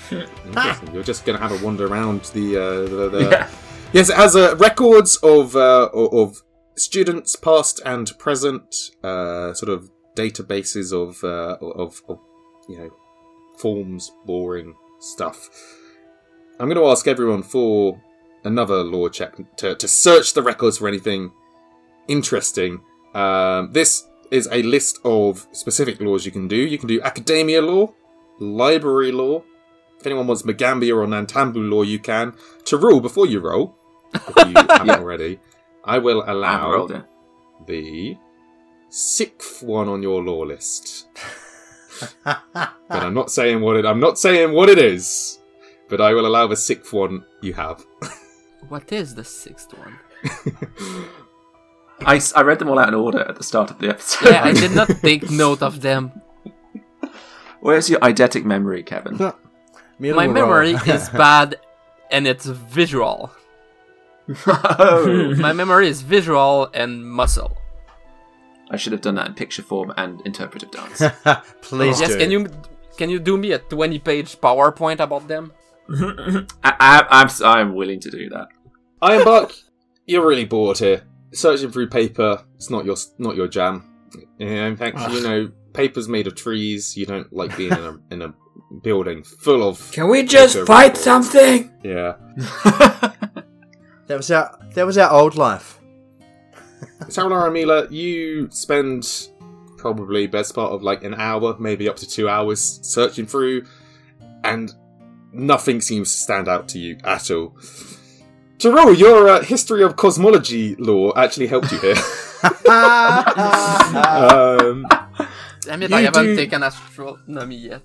[0.93, 2.57] You're just going to have a wander around the.
[2.57, 3.47] Uh, the, the Yeah.
[3.93, 6.41] Yes, it has uh, records of uh, of
[6.75, 9.89] students past and present, uh, sort of
[10.21, 12.17] databases of, uh, of of
[12.69, 12.89] you know
[13.57, 15.37] forms, boring stuff.
[16.59, 18.01] I'm going to ask everyone for
[18.43, 21.31] another lore check to, to search the records for anything
[22.07, 22.81] interesting.
[23.13, 26.55] Um, this is a list of specific lores you can do.
[26.73, 27.93] You can do academia lore,
[28.39, 29.43] library lore.
[29.99, 32.33] If anyone wants Magaambya or Nantambu lore, you can.
[32.65, 33.75] To rule before you roll,
[34.13, 34.97] if you haven't Yeah.
[34.99, 35.39] already,
[35.83, 37.03] I will I allow rolled it.
[37.67, 38.17] the
[38.89, 41.07] sixth one on your lore list.
[42.23, 42.41] but
[42.89, 43.85] I'm not saying what it.
[43.85, 45.39] I'm not saying what it is.
[45.89, 47.83] But I will allow the sixth one you have.
[48.67, 49.97] What is the sixth one?
[52.05, 54.29] I, I read them all out in order at the start of the episode.
[54.29, 56.21] Yeah, I did not take note of them.
[57.59, 59.17] Where's your eidetic memory, Keven?
[59.97, 61.59] Mila My memory is bad,
[62.09, 63.31] and it's visual.
[64.47, 67.57] oh, My memory is visual and muscle.
[68.69, 71.01] I should have done that in picture form and interpretive dance.
[71.61, 72.17] Please yes, do.
[72.19, 72.47] can you
[72.97, 75.53] can you do me a twenty-page PowerPoint about them?
[75.89, 78.49] I, I, I'm s- I'm willing to do that.
[79.01, 79.63] Ironbark,
[80.05, 81.03] you're really bored here.
[81.33, 83.85] Searching through paper, it's not your not your jam.
[84.37, 85.21] Yeah, in fact, you ah.
[85.21, 86.95] know, paper's made of trees.
[86.97, 88.33] You don't like being in a in a
[88.83, 90.65] building full of Can we just paper.
[90.65, 91.71] fight something?
[91.83, 92.15] Yeah.
[94.07, 95.78] That was our that was our old life.
[97.07, 99.29] Sarah and Mila, you spend
[99.77, 103.65] probably best part of like an hour, maybe up to two hours searching through,
[104.43, 104.73] and
[105.31, 107.55] nothing seems to stand out to you at all.
[108.57, 111.95] Jerome, your uh, history of cosmology lore actually helped you here.
[112.69, 114.85] um,
[115.61, 117.83] Damn it, You I haven't do- taken astronomy yet.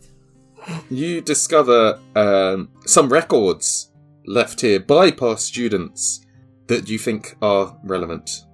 [0.91, 3.91] you discover um, some records
[4.27, 6.25] left here by past students
[6.67, 8.45] that you think are relevant.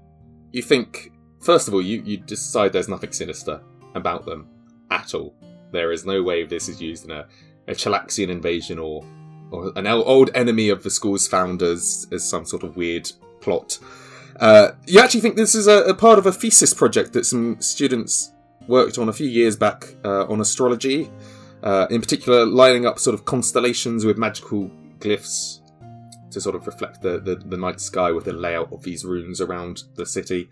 [0.52, 3.60] You think, first of all, you, you decide there's nothing sinister
[3.94, 4.48] about them
[4.90, 5.34] at all.
[5.72, 7.26] There is no way this is used in a,
[7.68, 9.04] a Chelaxian invasion or,
[9.50, 13.78] or an old enemy of the school's founders as some sort of weird plot.
[14.38, 17.60] Uh, you actually think this is a, a part of a thesis project that some
[17.60, 18.32] students
[18.66, 21.10] worked on a few years back uh, on astrology
[21.62, 25.59] uh, in particular lining up sort of constellations with magical glyphs
[26.30, 29.40] to sort of reflect the, the, the night sky with the layout of these runes
[29.40, 30.48] around the city.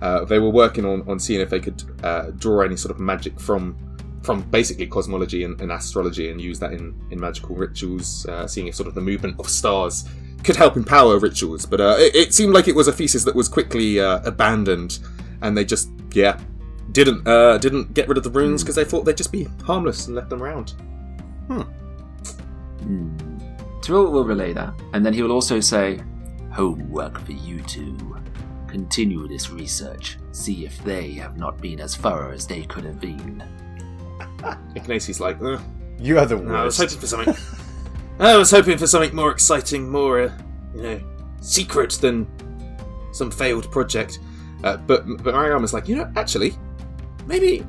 [0.00, 3.00] Uh, they were working on, on seeing if they could uh, draw any sort of
[3.00, 3.76] magic from
[4.22, 8.66] from basically cosmology and, and astrology and use that in, in magical rituals, uh, seeing
[8.66, 10.06] if sort of the movement of stars
[10.44, 11.64] could help empower rituals.
[11.64, 14.98] But uh, it, it seemed like it was a thesis that was quickly uh, abandoned,
[15.40, 16.38] and they just yeah
[16.92, 20.06] didn't uh, didn't get rid of the runes because they thought they'd just be harmless
[20.06, 20.70] and left them around.
[21.46, 21.62] Hmm.
[23.88, 25.98] Teh'Rull will relay that, and then he will also say,
[26.52, 27.96] Homework for you two.
[28.66, 30.18] Continue this research.
[30.32, 33.42] See if they have not been as far as they could have been.
[34.74, 35.58] Ignatius like, "Ugh,
[35.98, 37.34] You are the no, I was hoping for something.
[38.18, 40.32] I was hoping for something more exciting, more, uh,
[40.74, 41.00] you know,
[41.40, 42.26] secret than
[43.12, 44.18] some failed project.
[44.64, 46.54] Uh, but but Mariama's like, you know, actually,
[47.26, 47.64] maybe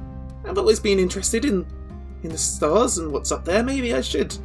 [0.46, 1.66] I've always been interested in
[2.24, 3.64] in the stars and what's up there.
[3.64, 4.36] Maybe I should.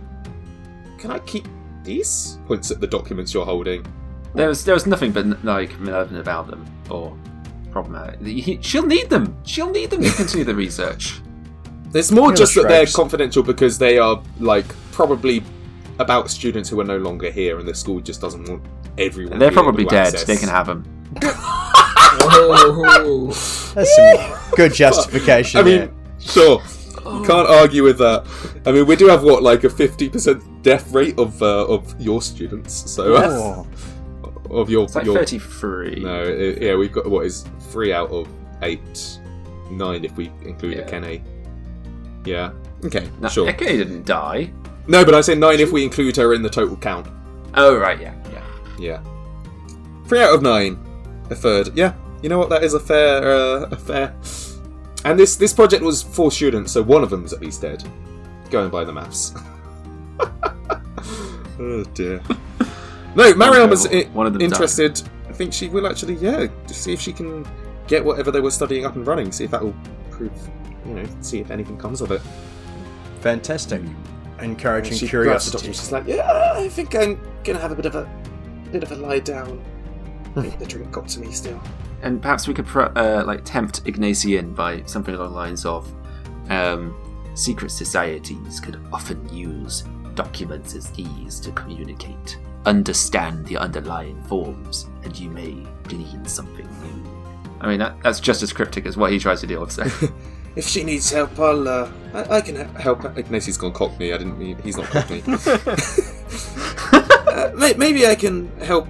[0.99, 1.49] Can I keep
[1.85, 2.39] these?
[2.47, 3.85] Points at the documents you're holding.
[4.35, 7.17] There was there was nothing but like malevolent about them or
[7.71, 8.21] problematic.
[8.23, 9.37] He- She'll need them.
[9.45, 11.21] She'll need them to continue the research.
[11.95, 15.45] It's more Mila just that they're confidential because they are like probably
[16.01, 18.63] about students who are no longer here, and the school just doesn't want
[18.99, 19.39] everyone.
[19.39, 20.07] They're being probably dead.
[20.09, 20.25] access.
[20.25, 20.85] They can have them.
[22.27, 23.27] Oh,
[23.75, 25.61] That's some good justification.
[25.61, 25.87] I there.
[25.87, 26.63] mean, sure.
[27.25, 28.27] You can't argue with that.
[28.67, 31.95] I mean, we do have what, like a fifty percent death rate of uh, of
[32.01, 32.91] your students.
[32.91, 33.65] So uh,
[34.51, 34.61] Oh.
[34.61, 35.97] of your It's like your thirty three.
[36.03, 38.29] no, i yeah, we've got what is three out of
[38.63, 39.19] eight,
[39.71, 40.85] nine if we include Yeah.
[40.89, 41.23] Akene.
[42.27, 42.53] Yeah.
[42.85, 43.09] Okay.
[43.21, 43.51] No, sure.
[43.51, 44.53] Ekene didn't die.
[44.87, 47.07] No, but I say nine if we include her in the total count.
[47.55, 48.43] Oh right, yeah, yeah.
[48.79, 49.03] Yeah.
[50.09, 50.79] Three out of nine.
[51.31, 51.71] A third.
[51.75, 51.95] Yeah.
[52.23, 52.51] You know what?
[52.51, 54.15] That is a fair, uh, a fair.
[55.05, 57.85] And this this project was four students, so one of them them's at least dead.
[58.51, 59.35] Going by the maths.
[61.59, 62.21] oh dear.
[63.15, 64.53] No, Mariam was i- One of them died.
[64.53, 65.01] interested.
[65.29, 67.47] I think she will actually, yeah, to see if she can
[67.87, 69.31] get whatever they were studying up and running.
[69.33, 69.75] See if that will
[70.11, 70.33] prove,
[70.87, 72.21] you know, see if anything comes of it.
[73.21, 73.83] Fantastic.
[74.41, 75.57] Encouraging she curiosity.
[75.59, 75.73] doctor.
[75.73, 78.09] She's like, "Yeah, I think I'm gonna have a bit of a
[78.73, 79.63] bit of a lie down.
[80.37, 81.61] I the drink got to me still."
[82.03, 85.65] And perhaps we could pro- uh, like tempt Ignacy in by something along the lines
[85.65, 85.91] of
[86.51, 86.95] um,
[87.35, 92.39] secret societies could often use documents as these to communicate.
[92.67, 97.11] Understand the underlying forms, and you may glean something new.
[97.61, 99.73] I mean, that, that's just as cryptic as what he tries to deal with.
[99.73, 99.85] So.
[100.57, 101.67] If she needs help, I'll.
[101.67, 103.05] Uh, I, I can he- help.
[103.19, 104.13] Ignatius gone cockney.
[104.13, 105.21] I didn't mean he's not cockney.
[106.93, 108.87] uh, may, maybe I can help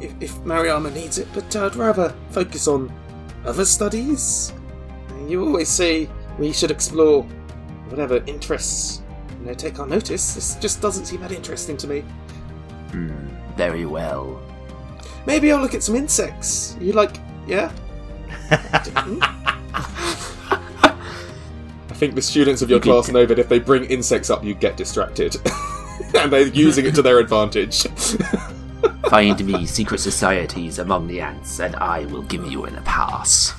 [0.00, 2.92] if, if Mariama needs it, but I'd rather focus on
[3.44, 4.52] other studies.
[5.26, 7.22] you always say we should explore
[7.88, 9.02] whatever interests
[9.40, 10.34] you know take our notice.
[10.34, 12.00] This just doesn't seem that interesting to me.
[12.90, 14.40] Hmm, very well.
[15.26, 16.76] Maybe I'll look at some insects.
[16.80, 17.70] You like, yeah?
[18.50, 19.20] I
[21.94, 24.76] think the students of your class know that if they bring insects up, you get
[24.76, 25.36] distracted.
[26.14, 27.86] and they're using it to their advantage.
[29.06, 33.54] Find me secret societies among the ants, and I will give you a pass.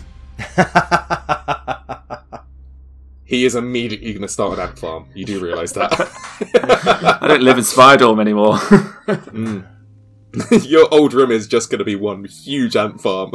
[3.26, 5.08] he is immediately going to start an ant farm.
[5.16, 5.92] You do realise that.
[7.22, 8.60] I don't live in Spydorm anymore.
[10.62, 13.32] your old room is just going to be one huge ant farm.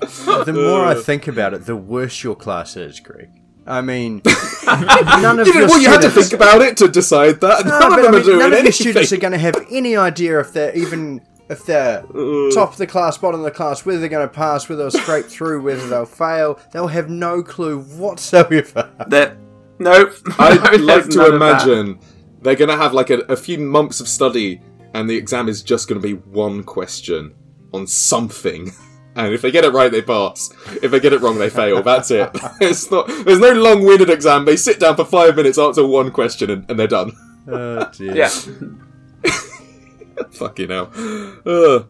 [0.00, 1.00] the more I uh.
[1.00, 3.28] think about it, the worse your class is, Greg.
[3.68, 4.22] I mean,
[4.66, 7.66] none of You, your well, you had to think about it to decide that.
[7.66, 8.72] No, None of but them I are doing none of your anything.
[8.72, 12.50] students are going to have any idea if they're even if they're Uh.
[12.52, 14.90] top of the class, bottom of the class, whether they're going to pass, whether they'll
[15.02, 16.58] scrape through, whether they'll fail.
[16.72, 18.90] They'll have no clue whatsoever.
[19.06, 19.36] that
[19.78, 20.12] nope.
[20.38, 21.98] I'd There's like to imagine
[22.42, 24.60] they're going to have like a, a few months of study,
[24.94, 27.34] and the exam is just going to be one question
[27.74, 28.72] on something.
[29.18, 30.50] And if they get it right, they pass.
[30.80, 31.82] If they get it wrong, they fail.
[31.82, 32.30] That's it.
[32.60, 33.08] It's not.
[33.08, 34.44] There's no long-winded exam.
[34.44, 37.12] They sit down for five minutes, answer one question, and, and they're done.
[37.48, 38.14] Oh dear.
[38.14, 38.28] Yeah.
[40.30, 40.92] Fucking hell.
[41.44, 41.88] Ugh.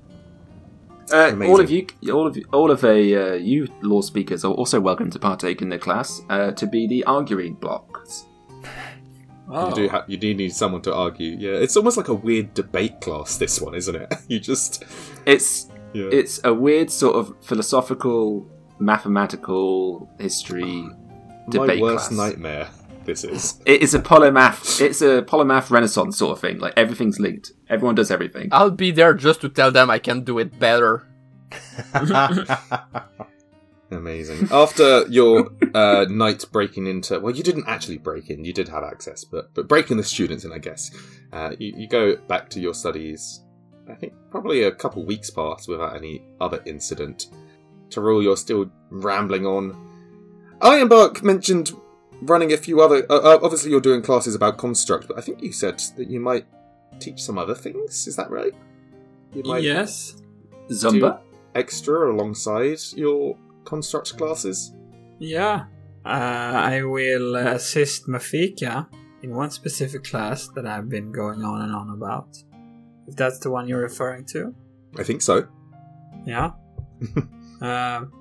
[1.11, 4.53] Uh, all of you, all of you, all of a uh, you lore speakers are
[4.53, 8.25] also welcome to partake in the class uh, to be the arguing blocks.
[9.51, 9.69] Oh.
[9.69, 9.89] You do.
[9.89, 11.37] Ha- you do need someone to argue.
[11.39, 13.39] Yeah, it's almost like a weird debate class.
[13.39, 14.15] This one, isn't it?
[14.29, 14.85] You just.
[15.27, 16.09] It's Yeah.
[16.13, 18.47] it's a weird sort of philosophical,
[18.79, 20.89] mathematical history
[21.49, 21.81] debate.
[21.81, 22.19] My worst class.
[22.19, 22.69] nightmare.
[23.05, 23.61] This is.
[23.67, 24.81] It is a polymath.
[24.81, 26.59] It's a polymath renaissance sort of thing.
[26.59, 27.53] Like everything's linked.
[27.69, 28.51] Everyone does everything.
[28.53, 31.07] I'll be there just to tell them I can do it better.
[33.91, 34.49] Amazing.
[34.51, 38.45] After your uh, night breaking into, well, you didn't actually break in.
[38.45, 40.91] You did have access, but but breaking the students in, I guess.
[41.33, 43.43] Uh, you, you go back to your studies.
[43.89, 47.29] I think probably a couple weeks pass without any other incident.
[47.91, 49.77] Teh'Rull, you're still rambling on.
[50.61, 51.73] Ironbark mentioned
[52.23, 53.07] running a few other.
[53.11, 56.21] Uh, uh, obviously, you're doing classes about construct, but I think you said that you
[56.21, 56.47] might
[57.01, 58.07] teach some other things.
[58.07, 58.53] Is that right?
[59.35, 60.17] You might Yes.
[60.71, 61.21] Zumba.
[61.55, 64.73] extra alongside your construct classes.
[65.19, 65.65] Yeah.
[66.05, 68.87] Uh, I will assist Mafika
[69.23, 72.43] in one specific class that I've been going on and on about.
[73.09, 74.55] If that's the one you're referring to.
[74.99, 75.47] I think so.
[76.27, 76.53] Yeah.
[77.61, 78.13] um,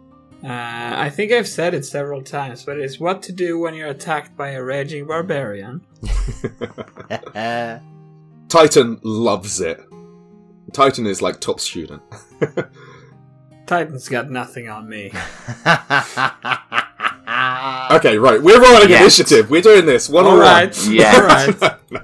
[0.44, 3.88] uh, I think I've said it several times, but it's what to do when you're
[3.90, 5.82] attacked by a raging barbarian.
[8.50, 9.82] Titan loves it.
[10.74, 12.02] Titan is like top student.
[13.66, 15.12] Titan's got nothing on me.
[17.92, 19.02] Okay, right, we're rolling Yes.
[19.02, 19.50] initiative.
[19.50, 20.88] We're doing this one on All right.
[20.88, 21.14] Yeah.
[21.16, 21.60] All right.
[21.92, 22.00] no.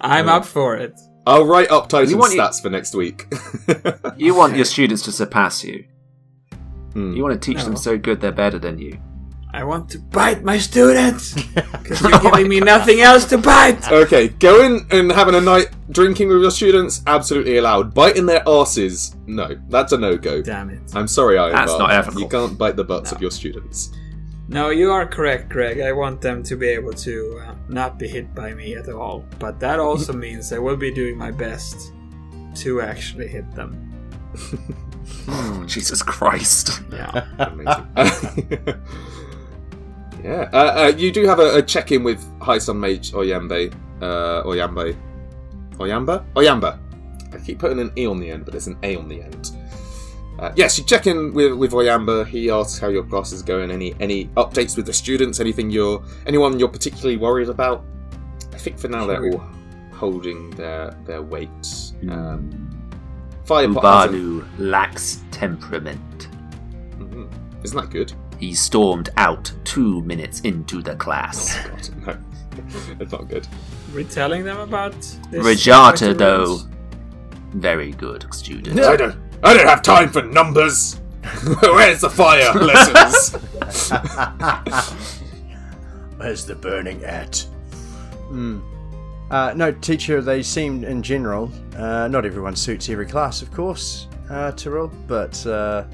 [0.00, 0.98] I'm up for it.
[1.28, 3.26] I'll write up Titan's You want you- for next week.
[4.16, 5.84] You want your students to surpass you.
[6.94, 7.14] Hmm.
[7.14, 8.98] You want to teach them so good they're better than you.
[9.52, 13.90] I want to bite my students because you're giving me nothing else to bite.
[13.90, 17.94] Okay, going and having a night drinking with your students, absolutely allowed.
[17.94, 20.42] Biting their asses, no, that's a no go.
[20.42, 20.80] Damn it.
[20.94, 21.78] I'm sorry, Iron That's Bar.
[21.80, 22.20] not ethical.
[22.22, 23.16] You can't bite the butts No.
[23.16, 23.90] of your students.
[24.48, 25.80] No, you are correct, Greg.
[25.80, 29.24] I want them to be able to uh, not be hit by me at all.
[29.38, 31.92] But that also means I will be doing my best
[32.56, 33.84] to actually hit them.
[35.28, 36.80] Oh, Jesus Christ.
[36.92, 37.26] Yeah.
[40.24, 43.72] Yeah, uh, uh, you do have a, a check-in with High Sun Mage Oyambe.
[44.02, 44.96] Uh, Oyambe.
[45.76, 46.24] Oyamba?
[46.34, 46.78] Oyamba.
[47.32, 49.56] I keep putting an E on the end, but it's an A on the end.
[50.38, 52.24] Uh, yes, you check in with, with Oyamba.
[52.26, 53.70] He asks how your class is going.
[53.70, 55.40] Any any updates with the students?
[55.40, 57.84] Anything you're anyone you're particularly worried about?
[58.52, 59.42] I think for now they're all
[59.92, 61.92] holding their their weight.
[62.08, 62.70] Um,
[63.44, 66.28] Firepot lacks temperament.
[66.98, 67.28] Mhm.
[67.64, 68.12] Isn't that good?
[68.38, 71.56] He stormed out two minutes into the class.
[71.66, 72.64] God, no,
[73.00, 73.48] it's not good.
[73.92, 74.92] We're telling them about
[75.32, 75.44] this.
[75.44, 76.58] Rajata, though,
[77.54, 78.78] very good student.
[78.78, 79.27] I don't.
[79.42, 80.94] I don't have time for numbers.
[81.60, 83.32] Where's the fire lessons?
[86.16, 87.46] Where's the burning at?
[88.28, 88.60] Hmm.
[89.30, 94.08] Uh, no, teacher, they seem in general, uh, not everyone suits every class, of course,
[94.30, 95.84] uh, Teh'Rull, but uh,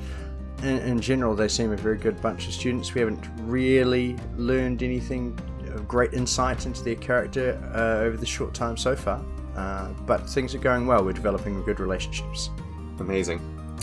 [0.62, 2.94] in, in general, they seem a very good bunch of students.
[2.94, 5.38] We haven't really learned anything
[5.74, 9.20] of great insight into their character uh, over the short time so far,
[9.56, 11.04] uh, but things are going well.
[11.04, 12.50] We're developing good relationships.
[13.00, 13.40] Amazing.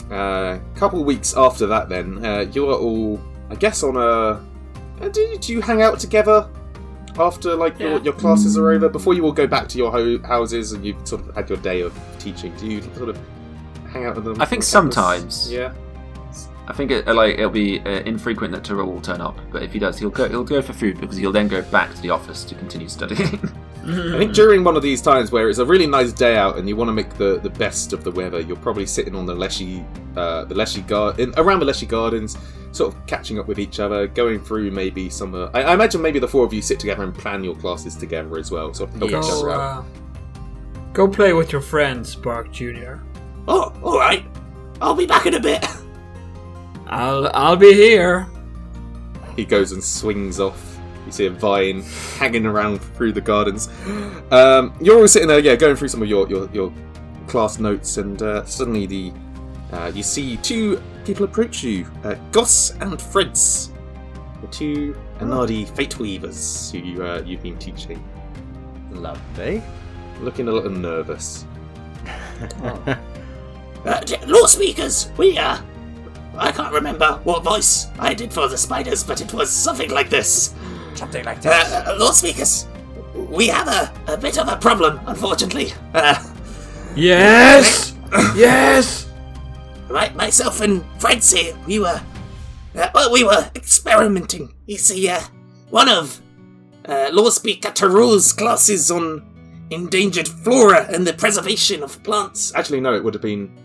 [0.09, 4.41] A uh, couple weeks after that, then uh, you are all, I guess, on a
[5.01, 6.47] uh, do, do you hang out together
[7.17, 8.03] after like your, Yeah.
[8.03, 8.87] your classes are over?
[8.89, 11.57] Before you all go back to your ho- houses and you've sort of had your
[11.59, 13.19] day of teaching, do you sort of
[13.91, 14.41] hang out with them?
[14.41, 14.67] I think on campus?
[14.67, 15.51] sometimes.
[15.51, 15.73] Yeah.
[16.67, 19.73] I think it, like it'll be uh, infrequent that Teh'Rull will turn up, but if
[19.73, 20.29] he does, he'll go.
[20.29, 23.39] He'll go for food because he'll then go back to the office to continue studying.
[23.83, 26.69] I think during one of these times where it's a really nice day out and
[26.69, 29.33] you want to make the, the best of the weather, you're probably sitting on the
[29.33, 29.83] Leshy,
[30.15, 32.37] uh, the Leshy garden, around the Leshy Gardens,
[32.73, 35.33] sort of catching up with each other, going through maybe some.
[35.33, 37.95] Uh, I, I imagine maybe the four of you sit together and plan your classes
[37.95, 39.25] together as well, sort of help Yes.
[39.25, 39.83] each Go, other out.
[39.83, 39.83] uh,
[40.93, 42.97] go play with your friends, Bark Jr.
[43.47, 44.23] Oh, all right.
[44.79, 45.65] I'll be back in a bit.
[46.87, 48.27] I'll I'll be here.
[49.35, 50.70] He goes and swings off.
[51.11, 51.81] You see a vine
[52.17, 53.67] hanging around through the gardens.
[54.31, 56.71] Um, you're all sitting there, yeah, going through some of your your, your
[57.27, 59.11] class notes, and uh, suddenly the
[59.73, 63.71] uh, you see two people approach you, uh, Goss and Fritz,
[64.41, 68.01] the two Anadi Fate Weavers who you, uh, you've been teaching,
[68.91, 69.61] Lovely.
[70.21, 71.45] looking a little nervous.
[73.83, 75.59] Uh, d- lore speakers, we, uh.
[76.37, 80.07] I can't remember what voice I did for the spiders, but it was something like
[80.11, 80.53] this.
[81.01, 82.67] Something like Uh, uh, lore speakers,
[83.15, 85.73] we have a, a bit of a problem, unfortunately.
[85.95, 86.13] Uh,
[86.95, 87.95] Yes,
[88.35, 89.07] yes.
[89.89, 91.99] my, myself and Fred's here, we were.
[92.75, 94.53] Uh, well, we were experimenting.
[94.67, 95.21] You see, uh,
[95.71, 96.21] one of
[96.85, 99.25] uh, Lore Speaker Teh'Rull's classes on
[99.71, 102.53] endangered flora and the preservation of plants.
[102.53, 103.57] Actually, no, it would have been.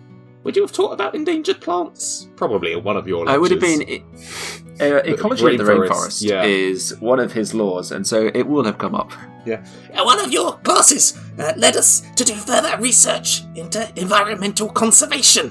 [0.47, 2.29] Would you have taught about endangered plants?
[2.37, 3.29] Probably at one of your.
[3.29, 3.85] I would have lectures.
[3.85, 4.71] been.
[4.81, 6.45] Uh, ecology of the rainforest, rainforest yeah.
[6.45, 9.11] is one of his lores, and so it will have come up.
[9.13, 15.51] Uh, one of your classes uh, led us to do further research into environmental conservation,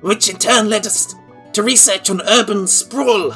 [0.00, 1.14] which in turn led us
[1.52, 3.30] to research on urban sprawl,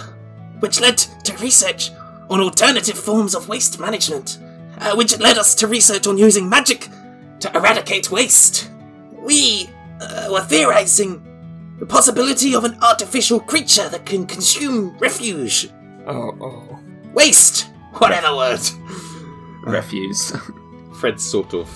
[0.59, 1.93] which led to research
[2.29, 4.41] on alternative forms of waste management,
[4.81, 6.89] uh, which led us to research on using magic
[7.39, 8.73] to eradicate waste.
[9.13, 9.71] We
[10.05, 11.23] uh, were theorizing
[11.79, 15.71] the possibility of an artificial creature that can consume refuge,
[16.07, 16.79] Oh, oh.
[17.13, 18.61] waste, whatever word.
[19.65, 20.33] Refuse.
[21.01, 21.69] Fred sort of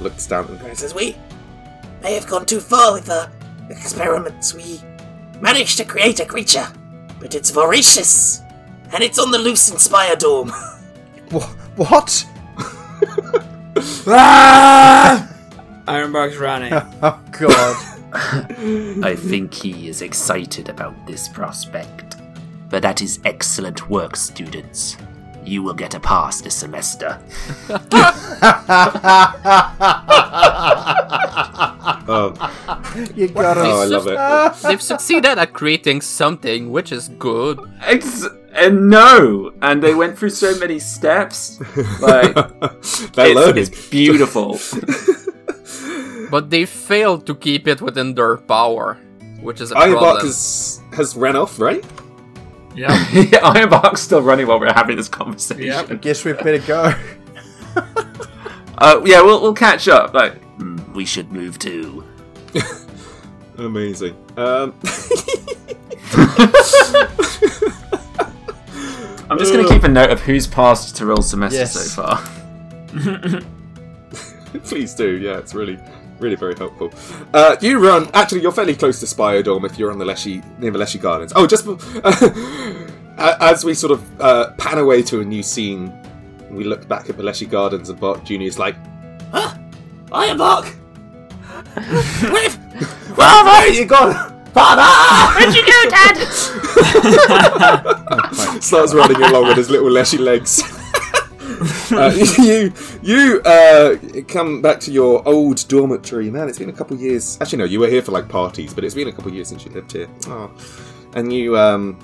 [0.00, 1.16] looks down and says, we
[2.02, 3.30] may have gone too far with the
[3.70, 4.80] experiments, we
[5.40, 6.66] managed to create a creature,
[7.20, 8.40] but it's voracious,
[8.92, 10.48] and it's on the loose in Spire Dome.
[11.32, 12.26] Wh- what?
[14.06, 15.31] Ah!
[15.86, 16.72] Ironbark's running.
[17.02, 17.76] Oh god.
[19.04, 22.16] I think he is excited about this prospect.
[22.68, 24.96] But that is excellent work, students.
[25.44, 27.18] You will get a pass this semester.
[32.08, 32.32] oh,
[33.14, 34.62] you got oh, I love it.
[34.62, 37.58] They've succeeded at creating something, which is good.
[37.82, 41.58] Ex- and no, and they went through so many steps.
[42.00, 43.62] Like They're it's, learning.
[43.62, 44.58] it's beautiful.
[46.32, 48.96] But they failed to keep it within their power,
[49.44, 50.26] which is a Ironbark problem.
[50.26, 51.84] has has ran off, right?
[52.74, 52.88] yeah.
[53.12, 55.62] yeah, Ironbark's still running while we're having this conversation.
[55.68, 56.00] Yep.
[56.00, 56.92] Guess we better go.
[58.78, 60.12] Uh, yeah, we'll we'll catch up.
[60.12, 62.02] Like, Hmm, we should move too.
[63.58, 64.16] Amazing.
[64.36, 64.74] Um,
[69.30, 71.72] I'm just going to keep a note of who's passed Teh'Rull's semester Yes.
[71.74, 72.18] so far.
[74.64, 75.16] please do.
[75.18, 75.78] Yeah, it's really,
[76.22, 76.92] really very helpful.
[77.34, 78.08] Uh, you run.
[78.14, 81.32] Actually, you're fairly close to Spiodome if you're on the Leshy near the Leshy Gardens.
[81.36, 81.66] Oh, just
[83.18, 85.92] as we sort of uh, pan away to a new scene,
[86.50, 88.76] we look back at the Leshy Gardens, and Bart Junior is like,
[89.32, 89.54] Huh?
[90.06, 90.66] Ironbark!
[92.32, 92.50] Where,
[93.16, 94.14] "Well, where are you gone?"
[94.52, 94.82] Father!
[95.40, 96.18] Where'd you go, Dad?
[98.62, 100.62] starts running along with his little leshy legs.
[101.92, 102.72] uh, you
[103.02, 103.96] you uh,
[104.28, 106.48] come back to your old dormitory, man.
[106.48, 107.38] It's been a couple years.
[107.40, 109.64] Actually, no, you were here for like parties, but it's been a couple years since
[109.64, 110.08] you lived here.
[110.26, 110.50] Oh.
[111.14, 111.98] And you um,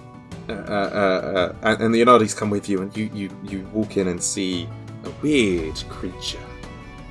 [0.48, 3.96] uh, uh, uh, and, and the Anadis come with you, and you you you walk
[3.96, 4.68] in and see
[5.04, 6.44] a weird creature,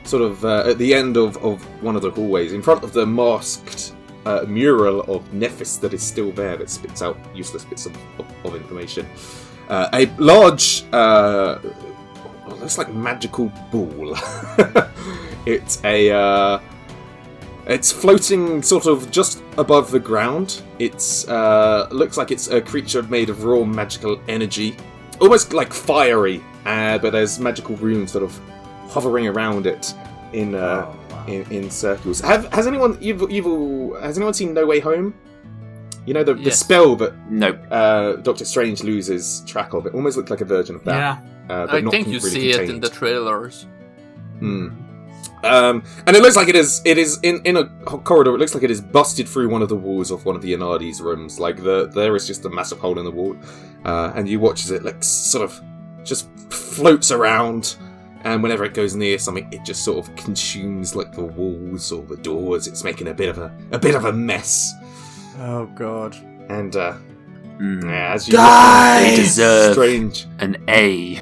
[0.03, 2.93] sort of uh, at the end of of one of the hallways, in front of
[2.93, 3.93] the masked
[4.25, 8.25] uh, mural of Nephis that is still there that spits out useless bits of, of,
[8.45, 9.07] of information.
[9.69, 11.59] Uh, a large, uh,
[12.47, 14.15] well, looks like magical ball.
[15.45, 16.59] it's a, uh,
[17.65, 20.61] it's floating sort of just above the ground.
[20.79, 24.75] It's uh, looks like it's a creature made of raw magical energy,
[25.19, 26.43] almost like fiery.
[26.65, 28.37] Uh, but there's magical runes sort of
[28.89, 29.93] hovering around it
[30.33, 31.25] in uh, Oh, wow.
[31.27, 32.19] in, in circles.
[32.21, 35.13] Have has anyone you've, you've has anyone seen No Way Home?
[36.05, 37.59] You know the, the spell that Nope.
[37.69, 39.85] uh, Doctor Strange loses track of.
[39.85, 40.95] It almost looked like a version of that.
[40.95, 41.19] Yeah.
[41.49, 43.65] Uh, but I not think you really see it in the trailers.
[44.39, 44.69] Hmm.
[45.43, 46.81] Um, and it looks like it is.
[46.83, 48.35] It is in in a corridor.
[48.35, 50.53] It looks like it is busted through one of the walls of one of the
[50.53, 51.39] Anadi's rooms.
[51.39, 53.35] Like the there is just a massive hole in the wall,
[53.85, 55.61] uh, and you watch as it like sort of
[56.03, 57.75] just floats around.
[58.23, 62.01] And whenever it goes near something, it just sort of consumes like the walls or
[62.03, 62.67] the doors.
[62.67, 64.73] It's making a bit of a a bit of a mess.
[65.39, 66.15] Oh god.
[66.49, 66.93] And uh,
[67.57, 67.87] Hmm.
[67.89, 71.19] yeah, as you They deserve strange, an A.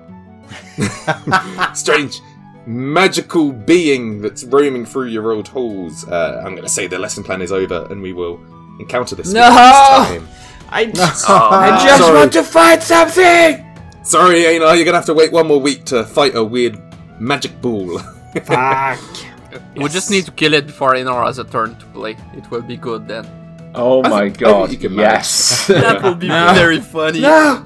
[1.73, 2.21] strange
[2.67, 6.07] magical being that's roaming through your old halls.
[6.07, 8.39] Uh, I'm going to say the lesson plan is over, and we will
[8.79, 9.31] encounter this.
[9.33, 9.41] No!
[9.49, 10.27] time.
[10.69, 12.17] I just, Oh, I just sorry.
[12.17, 13.61] want to fight something.
[14.03, 16.79] Sorry, Ejnar, you're going to have to wait one more week to fight a weird
[17.19, 17.99] magic ball.
[18.45, 18.99] Fuck.
[19.75, 22.17] We just need to kill it before Ejnar has a turn to play.
[22.35, 23.25] It will be good then.
[23.75, 24.71] Oh I my think- god.
[24.71, 25.11] you can manage.
[25.13, 25.67] yes.
[25.67, 26.53] That will be No.
[26.53, 27.21] very funny.
[27.21, 27.65] No.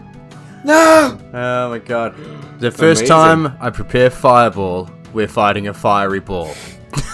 [0.64, 1.18] No.
[1.34, 2.16] Oh my god.
[2.60, 3.08] The first Amazing.
[3.08, 6.54] time I prepare fireball, we're fighting a fiery ball.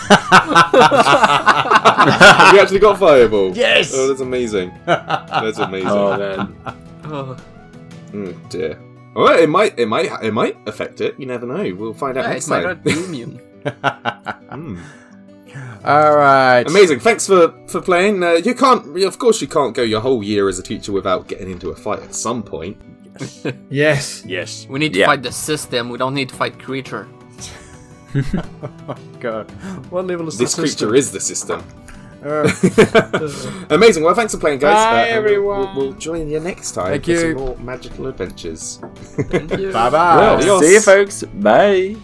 [0.10, 0.74] Have
[2.54, 3.56] you actually got fireball?
[3.56, 3.92] Yes!
[3.94, 4.72] Oh, that's amazing.
[4.86, 5.90] That's amazing.
[5.90, 6.56] oh man.
[7.06, 7.38] Oh,
[8.14, 8.80] Oh, dear.
[9.16, 11.20] All right, it might, it might, it might affect it.
[11.20, 11.74] You never know.
[11.76, 12.64] We'll find out yeah, next time.
[12.64, 13.42] not immune.
[15.56, 15.86] Hmm.
[15.86, 16.68] Alright.
[16.70, 17.00] Amazing.
[17.00, 18.22] Thanks for for playing.
[18.24, 21.28] Uh, you can't, of course, you can't go your whole year as a teacher without
[21.30, 22.78] getting into a fight at some point.
[23.70, 24.24] Yes.
[24.36, 24.68] Yes.
[24.70, 25.08] We need to Yeah.
[25.08, 25.90] fight the system.
[25.90, 27.08] We don't need to fight creature.
[29.20, 29.50] God.
[29.92, 30.90] What level is This the system?
[30.90, 31.64] creature is the system.
[32.26, 32.50] Uh,
[33.70, 34.04] Amazing.
[34.04, 34.74] Well, thanks for playing, guys.
[34.74, 35.76] Bye, and we'll- everyone.
[35.76, 37.20] We'll, we'll join you next time Thank for you.
[37.20, 38.80] some more magical adventures.
[39.30, 39.72] Thank you.
[39.72, 40.18] bye bye.
[40.42, 41.22] Well, See you folks.
[41.22, 41.96] Bye.